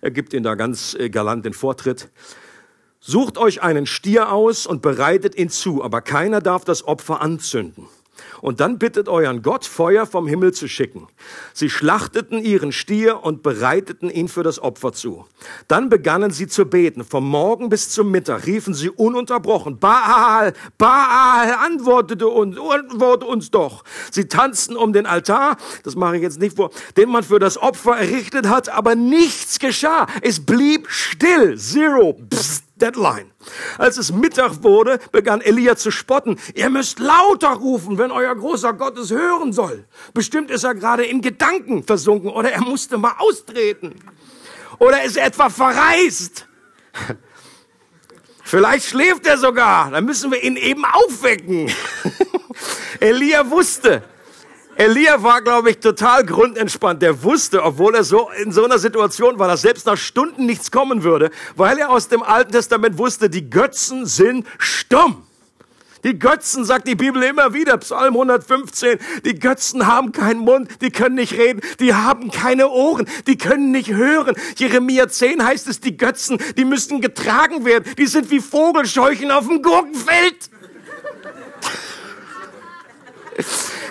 [0.00, 2.08] er gibt ihnen da ganz äh, galant den Vortritt.
[3.00, 7.86] Sucht euch einen Stier aus und bereitet ihn zu, aber keiner darf das Opfer anzünden.
[8.40, 11.06] Und dann bittet euren Gott, Feuer vom Himmel zu schicken.
[11.52, 15.26] Sie schlachteten ihren Stier und bereiteten ihn für das Opfer zu.
[15.66, 17.04] Dann begannen sie zu beten.
[17.04, 23.84] Vom Morgen bis zum Mittag riefen sie ununterbrochen, Baal, Baal, antwortete uns, antworte uns doch.
[24.10, 27.58] Sie tanzten um den Altar, das mache ich jetzt nicht vor, den man für das
[27.58, 30.06] Opfer errichtet hat, aber nichts geschah.
[30.22, 32.67] Es blieb still, zero, Psst.
[32.78, 33.30] Deadline.
[33.76, 36.38] Als es Mittag wurde, begann Elia zu spotten.
[36.54, 39.84] Ihr müsst lauter rufen, wenn euer großer Gott es hören soll.
[40.14, 43.94] Bestimmt ist er gerade in Gedanken versunken oder er musste mal austreten.
[44.78, 46.46] Oder ist er etwa verreist.
[48.44, 49.90] Vielleicht schläft er sogar.
[49.90, 51.70] Dann müssen wir ihn eben aufwecken.
[53.00, 54.02] Elia wusste,
[54.78, 57.02] Elia war, glaube ich, total grundentspannt.
[57.02, 60.70] Der wusste, obwohl er so in so einer Situation war, dass selbst nach Stunden nichts
[60.70, 65.24] kommen würde, weil er aus dem Alten Testament wusste, die Götzen sind stumm.
[66.04, 70.90] Die Götzen, sagt die Bibel immer wieder, Psalm 115, die Götzen haben keinen Mund, die
[70.90, 74.36] können nicht reden, die haben keine Ohren, die können nicht hören.
[74.54, 79.48] Jeremia 10 heißt es, die Götzen, die müssen getragen werden, die sind wie Vogelscheuchen auf
[79.48, 80.50] dem Gurkenfeld.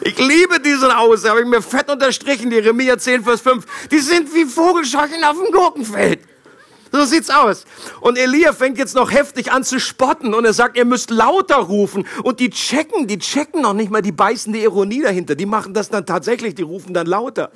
[0.08, 3.66] Ich liebe diesen Aus, habe ich mir fett unterstrichen, Jeremia 10, Vers 5.
[3.92, 6.22] Die sind wie Vogelscheuchen auf dem Gurkenfeld.
[6.94, 7.66] So sieht's aus.
[8.00, 11.58] Und Elia fängt jetzt noch heftig an zu spotten und er sagt, ihr müsst lauter
[11.58, 12.08] rufen.
[12.24, 15.36] Und die checken, die checken noch nicht mal die beißende Ironie dahinter.
[15.36, 17.52] Die machen das dann tatsächlich, die rufen dann lauter.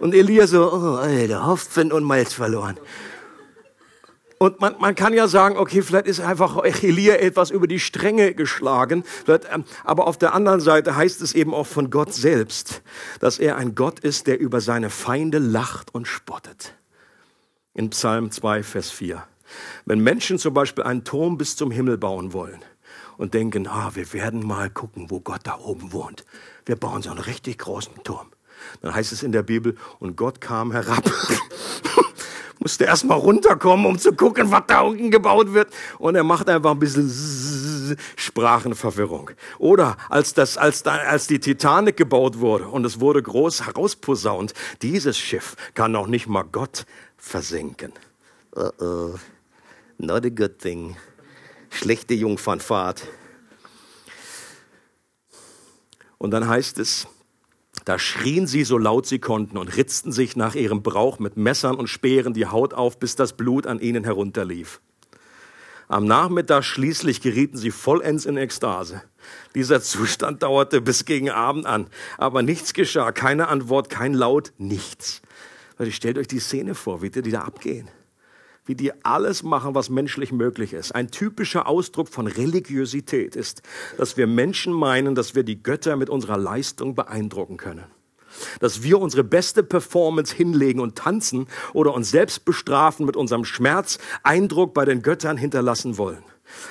[0.00, 2.78] Und Elia so, oh, Alter, Hopfen und Malz verloren.
[4.38, 8.34] Und man, man kann ja sagen, okay, vielleicht ist einfach Elia etwas über die Stränge
[8.34, 9.04] geschlagen.
[9.28, 12.82] Ähm, aber auf der anderen Seite heißt es eben auch von Gott selbst,
[13.20, 16.74] dass er ein Gott ist, der über seine Feinde lacht und spottet.
[17.74, 19.24] In Psalm 2, Vers 4.
[19.84, 22.60] Wenn Menschen zum Beispiel einen Turm bis zum Himmel bauen wollen
[23.16, 26.24] und denken, ah, wir werden mal gucken, wo Gott da oben wohnt.
[26.66, 28.28] Wir bauen so einen richtig großen Turm.
[28.80, 31.04] Dann heißt es in der Bibel, und Gott kam herab.
[32.64, 35.68] Musste erst mal runterkommen, um zu gucken, was da unten gebaut wird.
[35.98, 39.32] Und er macht einfach ein bisschen Sprachenverwirrung.
[39.58, 44.54] Oder als, das, als, da, als die Titanic gebaut wurde und es wurde groß herausposaunt,
[44.80, 46.86] dieses Schiff kann noch nicht mal Gott
[47.18, 47.92] versenken.
[48.56, 49.18] Uh -oh.
[49.98, 50.96] Not a good thing.
[51.68, 53.06] Schlechte Jungfernfahrt.
[56.16, 57.06] Und dann heißt es,
[57.84, 61.76] da schrien sie so laut sie konnten und ritzten sich nach ihrem Brauch mit Messern
[61.76, 64.80] und Speeren die Haut auf, bis das Blut an ihnen herunterlief.
[65.86, 69.02] Am Nachmittag schließlich gerieten sie vollends in Ekstase.
[69.54, 75.20] Dieser Zustand dauerte bis gegen Abend an, aber nichts geschah, keine Antwort, kein Laut, nichts.
[75.76, 77.88] Weil stellt euch die Szene vor, wie die da abgehen
[78.66, 80.94] wie die alles machen, was menschlich möglich ist.
[80.94, 83.62] Ein typischer Ausdruck von Religiosität ist,
[83.98, 87.84] dass wir Menschen meinen, dass wir die Götter mit unserer Leistung beeindrucken können.
[88.60, 93.98] Dass wir unsere beste Performance hinlegen und tanzen oder uns selbst bestrafen mit unserem Schmerz,
[94.22, 96.24] Eindruck bei den Göttern hinterlassen wollen.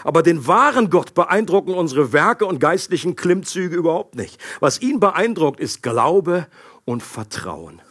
[0.04, 4.42] Aber den wahren Gott beeindrucken unsere Werke und geistlichen Klimmzüge überhaupt nicht.
[4.60, 6.48] Was ihn beeindruckt, ist Glaube
[6.86, 7.82] und Vertrauen.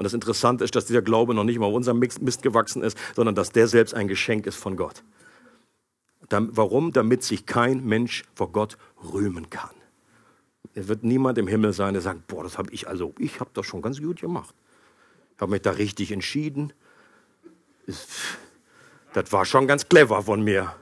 [0.00, 2.96] Und das Interessante ist, dass dieser Glaube noch nicht mal auf unserem Mist gewachsen ist,
[3.14, 5.04] sondern dass der selbst ein Geschenk ist von Gott.
[6.30, 6.92] Warum?
[6.92, 8.78] Damit sich kein Mensch vor Gott
[9.12, 9.74] rühmen kann.
[10.72, 13.50] Es wird niemand im Himmel sein, der sagt, boah, das habe ich, also ich habe
[13.52, 14.54] das schon ganz gut gemacht.
[15.34, 16.72] Ich habe mich da richtig entschieden.
[19.12, 20.74] Das war schon ganz clever von mir.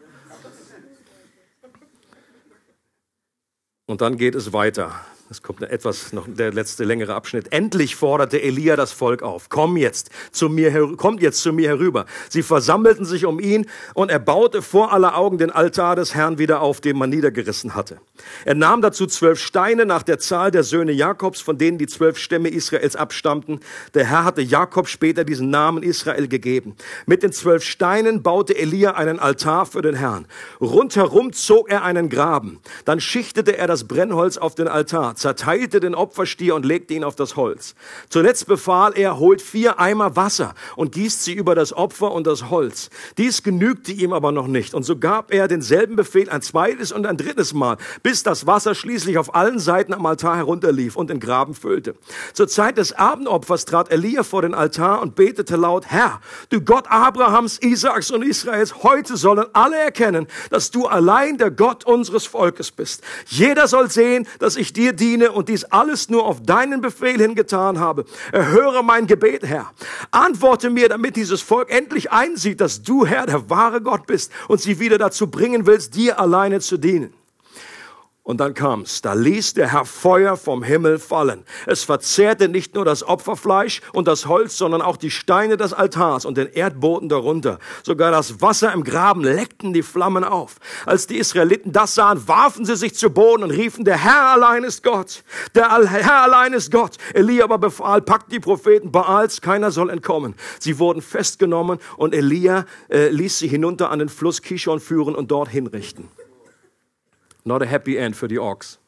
[3.86, 4.94] Und dann geht es weiter.
[5.30, 7.52] Es kommt etwas noch der letzte längere Abschnitt.
[7.52, 9.50] Endlich forderte Elia das Volk auf.
[9.50, 12.06] Komm jetzt zu mir, kommt jetzt zu mir herüber.
[12.30, 16.38] Sie versammelten sich um ihn und er baute vor aller Augen den Altar des Herrn
[16.38, 18.00] wieder auf, den man niedergerissen hatte.
[18.46, 22.16] Er nahm dazu zwölf Steine nach der Zahl der Söhne Jakobs, von denen die zwölf
[22.16, 23.60] Stämme Israels abstammten.
[23.92, 26.74] Der Herr hatte Jakob später diesen Namen Israel gegeben.
[27.04, 30.24] Mit den zwölf Steinen baute Elia einen Altar für den Herrn.
[30.58, 32.60] Rundherum zog er einen Graben.
[32.86, 37.16] Dann schichtete er das Brennholz auf den Altar zerteilte den Opferstier und legte ihn auf
[37.16, 37.74] das Holz.
[38.08, 42.50] Zuletzt befahl er, holt vier Eimer Wasser und gießt sie über das Opfer und das
[42.50, 42.90] Holz.
[43.16, 44.74] Dies genügte ihm aber noch nicht.
[44.74, 48.74] Und so gab er denselben Befehl ein zweites und ein drittes Mal, bis das Wasser
[48.74, 51.94] schließlich auf allen Seiten am Altar herunterlief und den Graben füllte.
[52.32, 56.84] Zur Zeit des Abendopfers trat Elia vor den Altar und betete laut, Herr, du Gott
[56.88, 62.70] Abrahams, Isaaks und Israels, heute sollen alle erkennen, dass du allein der Gott unseres Volkes
[62.70, 63.02] bist.
[63.26, 67.18] Jeder soll sehen, dass ich dir die diene und dies alles nur auf deinen Befehl
[67.18, 68.04] hin getan habe.
[68.32, 69.72] Erhöre mein Gebet, Herr.
[70.10, 74.60] Antworte mir, damit dieses Volk endlich einsieht, dass du, Herr, der wahre Gott bist und
[74.60, 77.12] sie wieder dazu bringen willst, dir alleine zu dienen.
[78.28, 79.00] Und dann kam's.
[79.00, 81.44] Da ließ der Herr Feuer vom Himmel fallen.
[81.64, 86.26] Es verzehrte nicht nur das Opferfleisch und das Holz, sondern auch die Steine des Altars
[86.26, 87.58] und den Erdboden darunter.
[87.82, 90.56] Sogar das Wasser im Graben leckten die Flammen auf.
[90.84, 94.62] Als die Israeliten das sahen, warfen sie sich zu Boden und riefen, der Herr allein
[94.62, 95.24] ist Gott.
[95.54, 96.98] Der Herr allein ist Gott.
[97.14, 100.34] Elia aber befahl, packt die Propheten Baals, keiner soll entkommen.
[100.58, 105.30] Sie wurden festgenommen und Elia äh, ließ sie hinunter an den Fluss Kishon führen und
[105.30, 106.10] dort hinrichten.
[107.48, 108.78] Not a happy end für die Orks.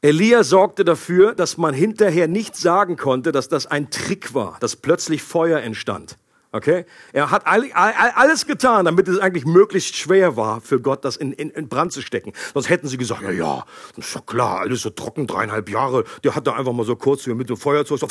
[0.00, 4.76] Elia sorgte dafür, dass man hinterher nicht sagen konnte, dass das ein Trick war, dass
[4.76, 6.16] plötzlich Feuer entstand.
[6.52, 6.84] Okay?
[7.12, 11.50] Er hat alles getan, damit es eigentlich möglichst schwer war für Gott, das in, in,
[11.50, 12.32] in Brand zu stecken.
[12.52, 13.64] Sonst hätten sie gesagt, ja,
[13.96, 16.04] das ist doch klar, alles so trocken, dreieinhalb Jahre.
[16.22, 18.06] Der hat da einfach mal so kurz mit dem Feuerzeug so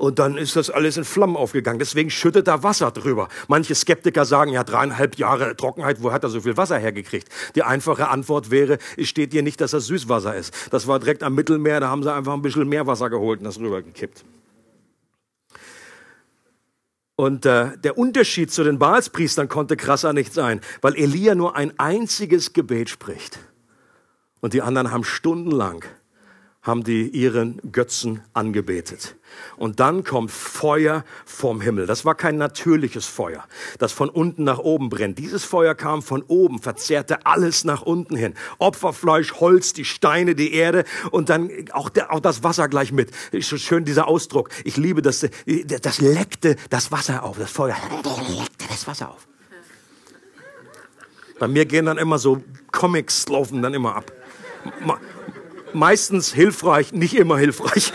[0.00, 1.78] und dann ist das alles in Flammen aufgegangen.
[1.78, 3.28] Deswegen schüttet da Wasser drüber.
[3.48, 7.28] Manche Skeptiker sagen, ja, dreieinhalb Jahre Trockenheit, wo hat er so viel Wasser hergekriegt?
[7.54, 10.54] Die einfache Antwort wäre, es steht dir nicht, dass das Süßwasser ist.
[10.70, 13.58] Das war direkt am Mittelmeer, da haben sie einfach ein bisschen Meerwasser geholt und das
[13.58, 14.24] rübergekippt.
[17.16, 21.78] Und äh, der Unterschied zu den Baalspriestern konnte krasser nicht sein, weil Elia nur ein
[21.78, 23.38] einziges Gebet spricht.
[24.40, 25.84] Und die anderen haben stundenlang
[26.62, 29.16] haben die ihren Götzen angebetet.
[29.56, 31.86] Und dann kommt Feuer vom Himmel.
[31.86, 33.44] Das war kein natürliches Feuer,
[33.78, 35.18] das von unten nach oben brennt.
[35.18, 38.34] Dieses Feuer kam von oben, verzehrte alles nach unten hin.
[38.58, 43.10] Opferfleisch, Holz, die Steine, die Erde und dann auch, der, auch das Wasser gleich mit.
[43.32, 44.50] Ist so schön dieser Ausdruck.
[44.64, 45.26] Ich liebe das.
[45.82, 47.38] Das leckte das Wasser auf.
[47.38, 47.76] Das Feuer
[48.28, 49.26] leckte das Wasser auf.
[51.38, 54.12] Bei mir gehen dann immer so Comics laufen dann immer ab
[55.72, 57.92] meistens hilfreich, nicht immer hilfreich.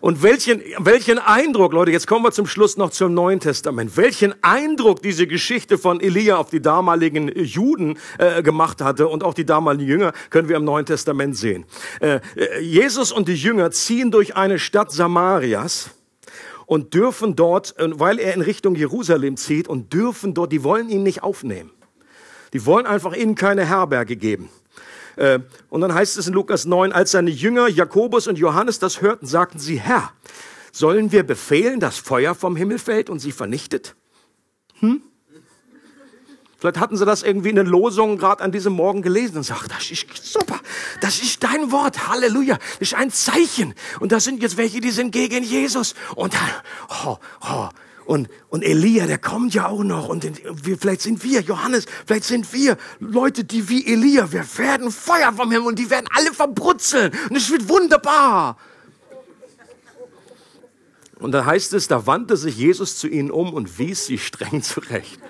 [0.00, 4.34] Und welchen, welchen Eindruck, Leute, jetzt kommen wir zum Schluss noch zum Neuen Testament, welchen
[4.42, 9.44] Eindruck diese Geschichte von Elia auf die damaligen Juden äh, gemacht hatte und auch die
[9.44, 11.66] damaligen Jünger, können wir im Neuen Testament sehen.
[12.00, 15.90] Äh, äh Jesus und die Jünger ziehen durch eine Stadt Samarias
[16.64, 20.88] und dürfen dort, äh, weil er in Richtung Jerusalem zieht und dürfen dort, die wollen
[20.88, 21.72] ihn nicht aufnehmen.
[22.52, 24.50] Die wollen einfach ihnen keine Herberge geben.
[25.16, 29.00] Äh, und dann heißt es in Lukas 9, als seine Jünger Jakobus und Johannes das
[29.00, 30.12] hörten, sagten sie, Herr,
[30.72, 33.94] sollen wir befehlen, dass Feuer vom Himmel fällt und sie vernichtet?
[34.80, 35.02] Hm?
[36.60, 39.70] Vielleicht hatten sie das irgendwie in den Losungen gerade an diesem Morgen gelesen und sagt,
[39.70, 40.60] das ist super,
[41.00, 43.74] das ist dein Wort, Halleluja, das ist ein Zeichen.
[43.98, 45.94] Und da sind jetzt welche, die sind gegen Jesus.
[46.16, 46.50] Und dann,
[47.06, 47.68] oh, oh,
[48.10, 50.08] und, und Elia, der kommt ja auch noch.
[50.08, 50.24] Und
[50.66, 55.32] wir, vielleicht sind wir, Johannes, vielleicht sind wir Leute, die wie Elia, wir werden Feuer
[55.32, 57.12] vom Himmel und die werden alle verbrutzeln.
[57.28, 58.56] Und es wird wunderbar.
[61.20, 64.60] Und da heißt es, da wandte sich Jesus zu ihnen um und wies sie streng
[64.60, 65.20] zurecht.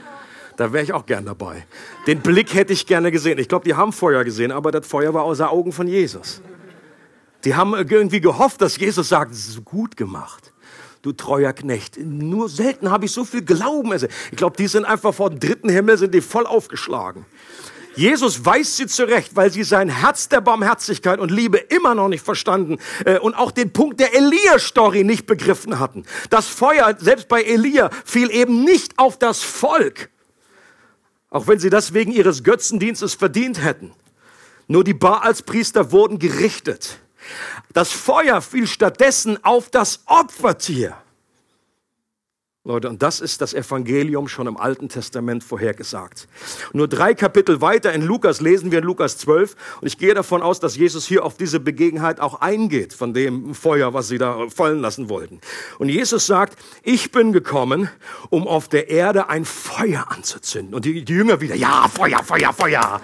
[0.56, 1.66] Da wäre ich auch gern dabei.
[2.06, 3.38] Den Blick hätte ich gerne gesehen.
[3.38, 6.40] Ich glaube, die haben Feuer gesehen, aber das Feuer war außer Augen von Jesus.
[7.44, 10.49] Die haben irgendwie gehofft, dass Jesus sagt, es ist gut gemacht
[11.02, 11.98] du treuer Knecht.
[11.98, 13.92] Nur selten habe ich so viel Glauben.
[13.92, 17.24] Also, ich glaube, die sind einfach vor dem dritten Himmel, sind die voll aufgeschlagen.
[17.96, 22.24] Jesus weist sie zurecht, weil sie sein Herz der Barmherzigkeit und Liebe immer noch nicht
[22.24, 26.04] verstanden äh, und auch den Punkt der Elia-Story nicht begriffen hatten.
[26.30, 30.08] Das Feuer, selbst bei Elia, fiel eben nicht auf das Volk,
[31.30, 33.92] auch wenn sie das wegen ihres Götzendienstes verdient hätten.
[34.68, 37.00] Nur die Baalspriester wurden gerichtet.
[37.72, 40.96] Das Feuer fiel stattdessen auf das Opfertier.
[42.62, 46.28] Leute, und das ist das Evangelium schon im Alten Testament vorhergesagt.
[46.74, 50.42] Nur drei Kapitel weiter in Lukas lesen wir in Lukas 12 und ich gehe davon
[50.42, 54.50] aus, dass Jesus hier auf diese Begebenheit auch eingeht von dem Feuer, was sie da
[54.50, 55.40] fallen lassen wollten.
[55.78, 57.88] Und Jesus sagt, ich bin gekommen,
[58.28, 60.74] um auf der Erde ein Feuer anzuzünden.
[60.74, 63.00] Und die, die Jünger wieder, ja, Feuer, Feuer, Feuer.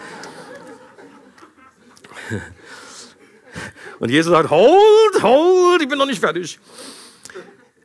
[3.98, 6.58] Und Jesus sagt, hold, hold, ich bin noch nicht fertig.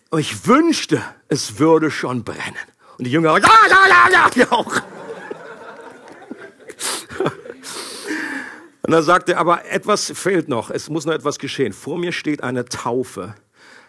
[0.09, 2.57] Und ich wünschte, es würde schon brennen.
[2.97, 4.81] Und die Jünger, ja, ja, ja, ja, ja auch.
[8.83, 11.71] Und dann sagt er, aber etwas fehlt noch, es muss noch etwas geschehen.
[11.71, 13.35] Vor mir steht eine Taufe,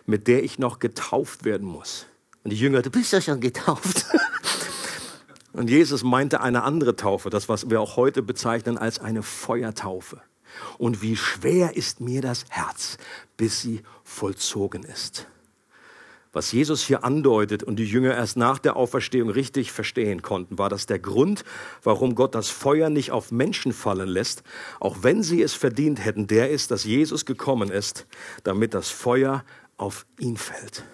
[0.06, 2.06] mit der ich noch getauft werden muss.
[2.44, 4.06] Und die Jünger, du bist ja schon getauft.
[5.52, 10.20] Und Jesus meinte eine andere Taufe, das, was wir auch heute bezeichnen als eine Feuertaufe.
[10.78, 12.98] Und wie schwer ist mir das Herz,
[13.36, 15.26] bis sie vollzogen ist.
[16.34, 20.70] Was Jesus hier andeutet und die Jünger erst nach der Auferstehung richtig verstehen konnten, war
[20.70, 21.44] das der Grund,
[21.82, 24.42] warum Gott das Feuer nicht auf Menschen fallen lässt,
[24.80, 28.06] auch wenn sie es verdient hätten, der ist, dass Jesus gekommen ist,
[28.44, 29.44] damit das Feuer
[29.76, 30.84] auf ihn fällt.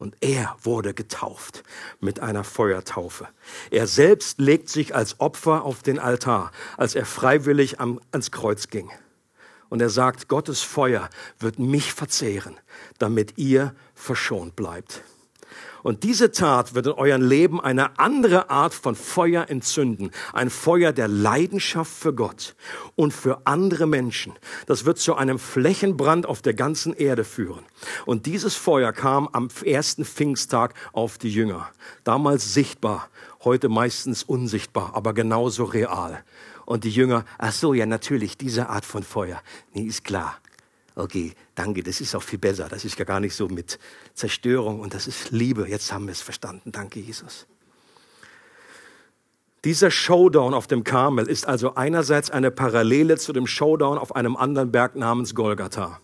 [0.00, 1.62] Und er wurde getauft
[2.00, 3.28] mit einer Feuertaufe.
[3.70, 8.68] Er selbst legt sich als Opfer auf den Altar, als er freiwillig am, ans Kreuz
[8.68, 8.90] ging.
[9.68, 12.58] Und er sagt, Gottes Feuer wird mich verzehren,
[12.98, 15.02] damit ihr verschont bleibt.
[15.82, 20.10] Und diese Tat wird in eurem Leben eine andere Art von Feuer entzünden.
[20.32, 22.54] Ein Feuer der Leidenschaft für Gott
[22.96, 24.34] und für andere Menschen.
[24.66, 27.64] Das wird zu einem Flächenbrand auf der ganzen Erde führen.
[28.06, 31.70] Und dieses Feuer kam am ersten Pfingsttag auf die Jünger.
[32.04, 33.08] Damals sichtbar,
[33.44, 36.22] heute meistens unsichtbar, aber genauso real.
[36.66, 39.42] Und die Jünger, ach so, ja natürlich, diese Art von Feuer.
[39.72, 40.38] Nee, ist klar.
[40.94, 42.68] Okay, danke, das ist auch viel besser.
[42.68, 43.78] Das ist ja gar nicht so mit
[44.14, 45.68] Zerstörung und das ist Liebe.
[45.68, 46.72] Jetzt haben wir es verstanden.
[46.72, 47.46] Danke, Jesus.
[49.64, 54.36] Dieser Showdown auf dem Karmel ist also einerseits eine Parallele zu dem Showdown auf einem
[54.36, 56.00] anderen Berg namens Golgatha.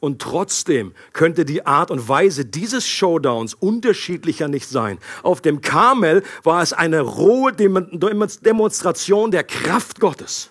[0.00, 4.98] Und trotzdem könnte die Art und Weise dieses Showdowns unterschiedlicher nicht sein.
[5.22, 10.50] Auf dem Karmel war es eine rohe Demonstration der Kraft Gottes.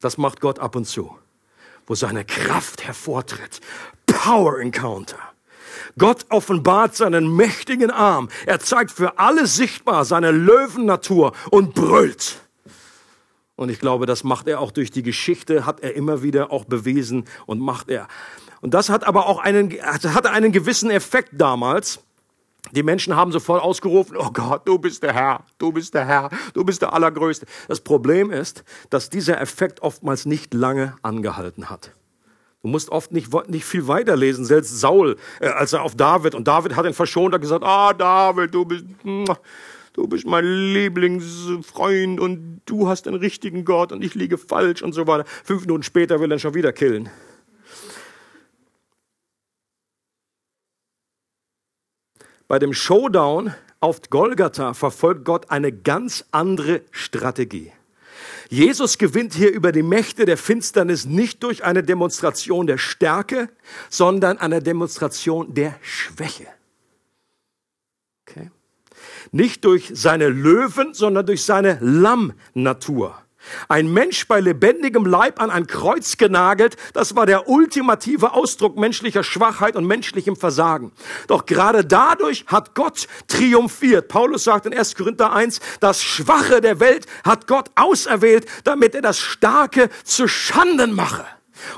[0.00, 1.16] Das macht Gott ab und zu
[1.88, 3.60] wo seine Kraft hervortritt.
[4.06, 5.18] Power Encounter.
[5.96, 8.28] Gott offenbart seinen mächtigen Arm.
[8.46, 12.40] Er zeigt für alle sichtbar seine Löwennatur und brüllt.
[13.56, 16.64] Und ich glaube, das macht er auch durch die Geschichte, hat er immer wieder auch
[16.64, 18.06] bewiesen und macht er.
[18.60, 22.00] Und das hat aber auch einen, hatte einen gewissen Effekt damals.
[22.72, 26.30] Die Menschen haben sofort ausgerufen, oh Gott, du bist der Herr, du bist der Herr,
[26.54, 27.46] du bist der Allergrößte.
[27.66, 31.92] Das Problem ist, dass dieser Effekt oftmals nicht lange angehalten hat.
[32.62, 36.48] Du musst oft nicht, nicht viel weiterlesen, selbst Saul, äh, als er auf David, und
[36.48, 42.60] David hat ihn verschont, hat gesagt, ah David, du bist, du bist mein Lieblingsfreund und
[42.66, 45.24] du hast den richtigen Gott und ich liege falsch und so weiter.
[45.44, 47.08] Fünf Minuten später will er ihn schon wieder killen.
[52.48, 57.72] Bei dem Showdown auf Golgatha verfolgt Gott eine ganz andere Strategie.
[58.48, 63.50] Jesus gewinnt hier über die Mächte der Finsternis nicht durch eine Demonstration der Stärke,
[63.90, 66.46] sondern eine Demonstration der Schwäche.
[68.26, 68.50] Okay?
[69.30, 73.22] Nicht durch seine Löwen, sondern durch seine Lammnatur.
[73.68, 79.22] Ein Mensch bei lebendigem Leib an ein Kreuz genagelt, das war der ultimative Ausdruck menschlicher
[79.22, 80.92] Schwachheit und menschlichem Versagen.
[81.26, 84.08] Doch gerade dadurch hat Gott triumphiert.
[84.08, 84.94] Paulus sagt in 1.
[84.96, 90.92] Korinther 1, das Schwache der Welt hat Gott auserwählt, damit er das Starke zu Schanden
[90.92, 91.24] mache.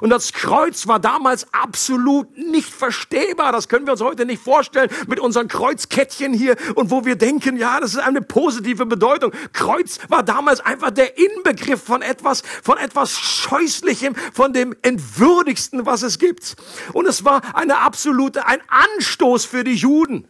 [0.00, 3.52] Und das Kreuz war damals absolut nicht verstehbar.
[3.52, 7.56] Das können wir uns heute nicht vorstellen mit unseren Kreuzkettchen hier und wo wir denken,
[7.56, 9.32] ja, das ist eine positive Bedeutung.
[9.52, 16.02] Kreuz war damals einfach der Inbegriff von etwas, von etwas Scheußlichem, von dem Entwürdigsten, was
[16.02, 16.56] es gibt.
[16.92, 20.28] Und es war eine absolute, ein Anstoß für die Juden.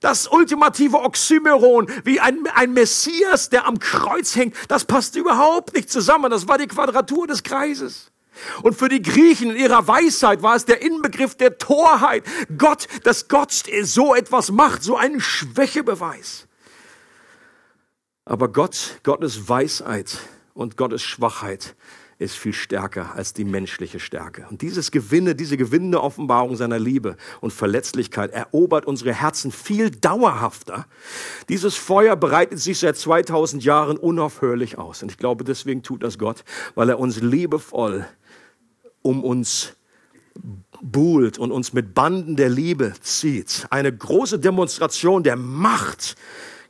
[0.00, 5.90] Das ultimative Oxymeron, wie ein, ein Messias, der am Kreuz hängt, das passt überhaupt nicht
[5.90, 6.30] zusammen.
[6.30, 8.12] Das war die Quadratur des Kreises.
[8.62, 12.24] Und für die Griechen in ihrer Weisheit war es der Inbegriff der Torheit.
[12.56, 16.46] Gott, dass Gott so etwas macht, so einen Schwächebeweis.
[18.24, 20.18] Aber Gott, Gottes Weisheit
[20.54, 21.76] und Gottes Schwachheit
[22.18, 24.46] ist viel stärker als die menschliche Stärke.
[24.50, 30.86] Und dieses Gewinne, diese gewinnende Offenbarung seiner Liebe und Verletzlichkeit erobert unsere Herzen viel dauerhafter.
[31.50, 35.02] Dieses Feuer breitet sich seit 2000 Jahren unaufhörlich aus.
[35.02, 36.42] Und ich glaube, deswegen tut das Gott,
[36.74, 38.06] weil er uns liebevoll
[39.06, 39.74] um uns
[40.82, 43.66] buhlt und uns mit Banden der Liebe zieht.
[43.70, 46.16] Eine große Demonstration der Macht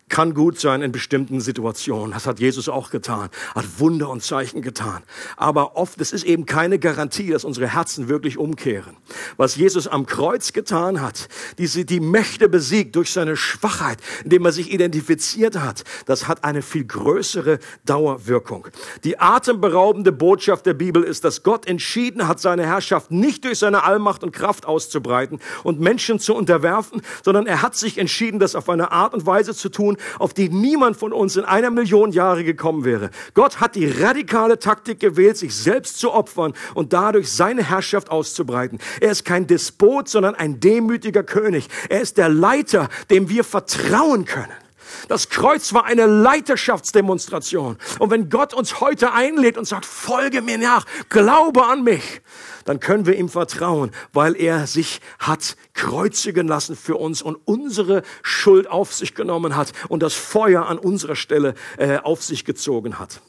[0.08, 2.12] kann gut sein in bestimmten Situationen.
[2.12, 5.02] Das hat Jesus auch getan, hat Wunder und Zeichen getan.
[5.36, 8.96] Aber oft, es ist eben keine Garantie, dass unsere Herzen wirklich umkehren.
[9.36, 11.28] Was Jesus am Kreuz getan hat,
[11.58, 16.62] diese, die Mächte besiegt durch seine Schwachheit, indem er sich identifiziert hat, das hat eine
[16.62, 18.68] viel größere Dauerwirkung.
[19.02, 23.82] Die atemberaubende Botschaft der Bibel ist, dass Gott entschieden hat, seine Herrschaft nicht durch seine
[23.82, 28.68] Allmacht und Kraft auszubreiten und Menschen zu unterwerfen, sondern er hat sich entschieden, das auf
[28.68, 32.44] eine Art und Weise zu tun, auf die niemand von uns in einer Million Jahre
[32.44, 33.10] gekommen wäre.
[33.34, 38.78] Gott hat die radikale Taktik gewählt, sich selbst zu opfern und dadurch seine Herrschaft auszubreiten.
[39.00, 41.68] Er ist kein Despot, sondern ein demütiger König.
[41.88, 44.65] Er ist der Leiter, dem wir vertrauen können.
[45.08, 47.78] Das Kreuz war eine Leiterschaftsdemonstration.
[47.98, 52.22] Und wenn Gott uns heute einlädt und sagt, folge mir nach, glaube an mich,
[52.64, 58.02] dann können wir ihm vertrauen, weil er sich hat kreuzigen lassen für uns und unsere
[58.22, 62.98] Schuld auf sich genommen hat und das Feuer an unserer Stelle äh, auf sich gezogen
[62.98, 63.20] hat.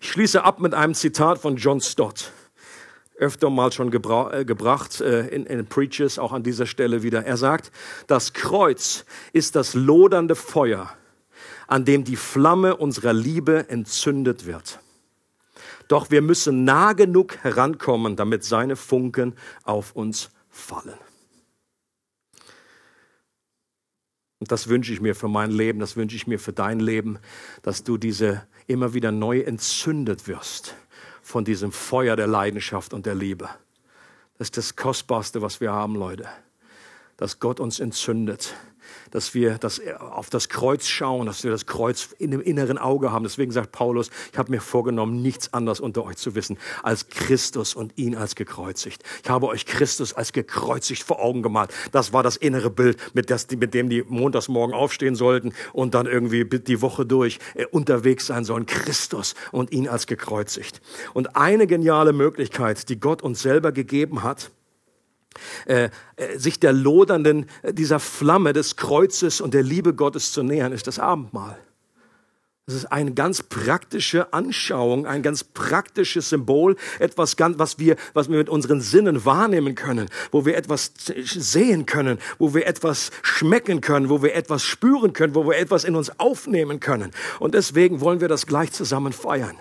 [0.00, 2.32] Ich schließe ab mit einem Zitat von John Stott
[3.20, 7.24] öfter mal schon gebra äh, gebracht äh, in, in Preaches, auch an dieser Stelle wieder.
[7.24, 7.70] Er sagt,
[8.06, 10.90] das Kreuz ist das lodernde Feuer,
[11.66, 14.80] an dem die Flamme unserer Liebe entzündet wird.
[15.86, 20.98] Doch wir müssen nah genug herankommen, damit seine Funken auf uns fallen.
[24.38, 27.18] Und das wünsche ich mir für mein Leben, das wünsche ich mir für dein Leben,
[27.60, 30.74] dass du diese immer wieder neu entzündet wirst
[31.30, 33.48] von diesem Feuer der Leidenschaft und der Liebe.
[34.38, 36.28] Das ist das Kostbarste, was wir haben, Leute.
[37.16, 38.54] Dass Gott uns entzündet
[39.10, 43.12] dass wir das, auf das Kreuz schauen, dass wir das Kreuz in dem inneren Auge
[43.12, 43.24] haben.
[43.24, 47.74] Deswegen sagt Paulus, ich habe mir vorgenommen, nichts anderes unter euch zu wissen als Christus
[47.74, 49.02] und ihn als gekreuzigt.
[49.22, 51.72] Ich habe euch Christus als gekreuzigt vor Augen gemalt.
[51.92, 55.94] Das war das innere Bild, mit, das, mit dem die montags morgen aufstehen sollten und
[55.94, 58.66] dann irgendwie die Woche durch äh, unterwegs sein sollen.
[58.66, 60.80] Christus und ihn als gekreuzigt.
[61.14, 64.50] Und eine geniale Möglichkeit, die Gott uns selber gegeben hat,
[65.66, 70.42] äh, äh, sich der lodernden, äh, dieser Flamme des Kreuzes und der Liebe Gottes zu
[70.42, 71.58] nähern, ist das Abendmahl.
[72.66, 78.38] Das ist eine ganz praktische Anschauung, ein ganz praktisches Symbol, etwas, was wir, was wir
[78.38, 84.08] mit unseren Sinnen wahrnehmen können, wo wir etwas sehen können, wo wir etwas schmecken können,
[84.08, 87.10] wo wir etwas spüren können, wo wir etwas in uns aufnehmen können.
[87.40, 89.56] Und deswegen wollen wir das gleich zusammen feiern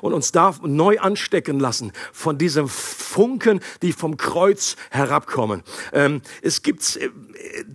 [0.00, 5.62] und uns darf neu anstecken lassen von diesem Funken, die vom Kreuz herabkommen.
[5.92, 7.10] Ähm, es gibt äh,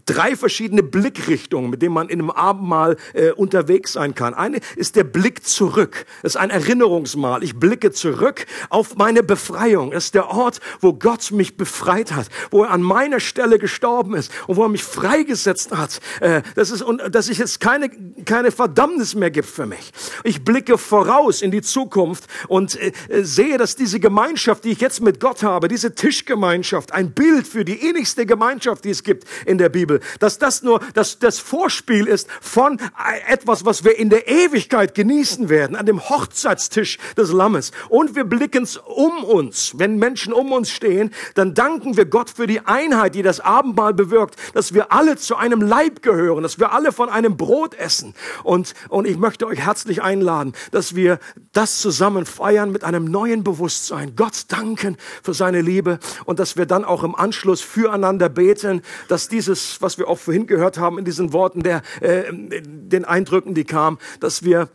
[0.06, 4.34] drei verschiedene Blickrichtungen, mit denen man in einem Abendmahl äh, unterwegs sein kann.
[4.34, 6.06] Eine ist der Blick zurück.
[6.22, 7.44] Das ist ein Erinnerungsmahl.
[7.44, 9.92] Ich blicke zurück auf meine Befreiung.
[9.92, 14.16] Das ist der Ort, wo Gott mich befreit hat, wo er an meiner Stelle gestorben
[14.16, 16.00] ist und wo er mich freigesetzt hat.
[16.22, 17.90] Äh, das ist, und dass ich jetzt keine,
[18.26, 19.92] keine Verdammnis mehr gibt für mich.
[20.24, 22.92] Ich blicke voraus in die Zukunft und äh,
[23.24, 27.66] sehe, dass diese Gemeinschaft, die ich jetzt mit Gott habe, diese Tischgemeinschaft, ein Bild für
[27.66, 31.40] die innigste Gemeinschaft, die es gibt, in in der Bibel, dass das nur das, das
[31.40, 32.80] Vorspiel ist von
[33.28, 37.72] etwas, was wir in der Ewigkeit genießen werden, an dem Hochzeitstisch des Lammes.
[37.90, 39.74] Und wir blicken um uns.
[39.78, 43.96] Wenn Menschen um uns stehen, dann danken wir Gott für die Einheit, die das Abendmahl
[43.96, 48.14] bewirkt, dass wir alle zu einem Leib gehören, dass wir alle von einem Brot essen.
[48.44, 51.18] Und, und ich möchte euch herzlich einladen, dass wir
[51.54, 54.16] das zusammen feiern mit einem neuen Bewusstsein.
[54.16, 59.30] Gott danken für seine Liebe und dass wir dann auch im Anschluss füreinander beten, dass
[59.48, 63.64] dieses, was wir auch vorhin gehört haben in diesen Worten, der, äh, den Eindrücken, die
[63.64, 64.70] kamen, dass wir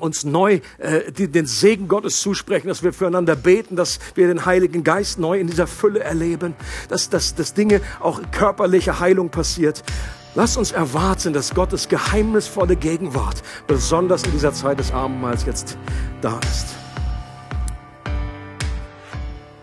[0.00, 4.44] uns neu äh, die, den Segen Gottes zusprechen, dass wir füreinander beten, dass wir den
[4.44, 6.54] Heiligen Geist neu in dieser Fülle erleben,
[6.88, 9.82] dass, dass, dass Dinge auch körperliche Heilung passiert.
[10.34, 15.78] Lass uns erwarten, dass Gottes geheimnisvolle Gegenwart besonders in dieser Zeit des Abendmahls jetzt
[16.20, 16.66] da ist.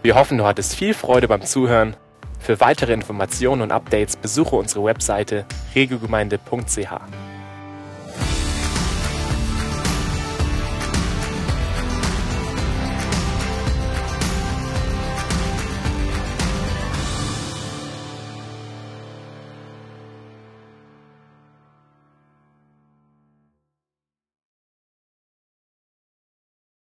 [0.01, 1.95] Wir hoffen, du hattest viel Freude beim Zuhören.
[2.44, 7.33] Für weitere Informationen und Updates besuche unsere Webseite regelgemeinde.ch.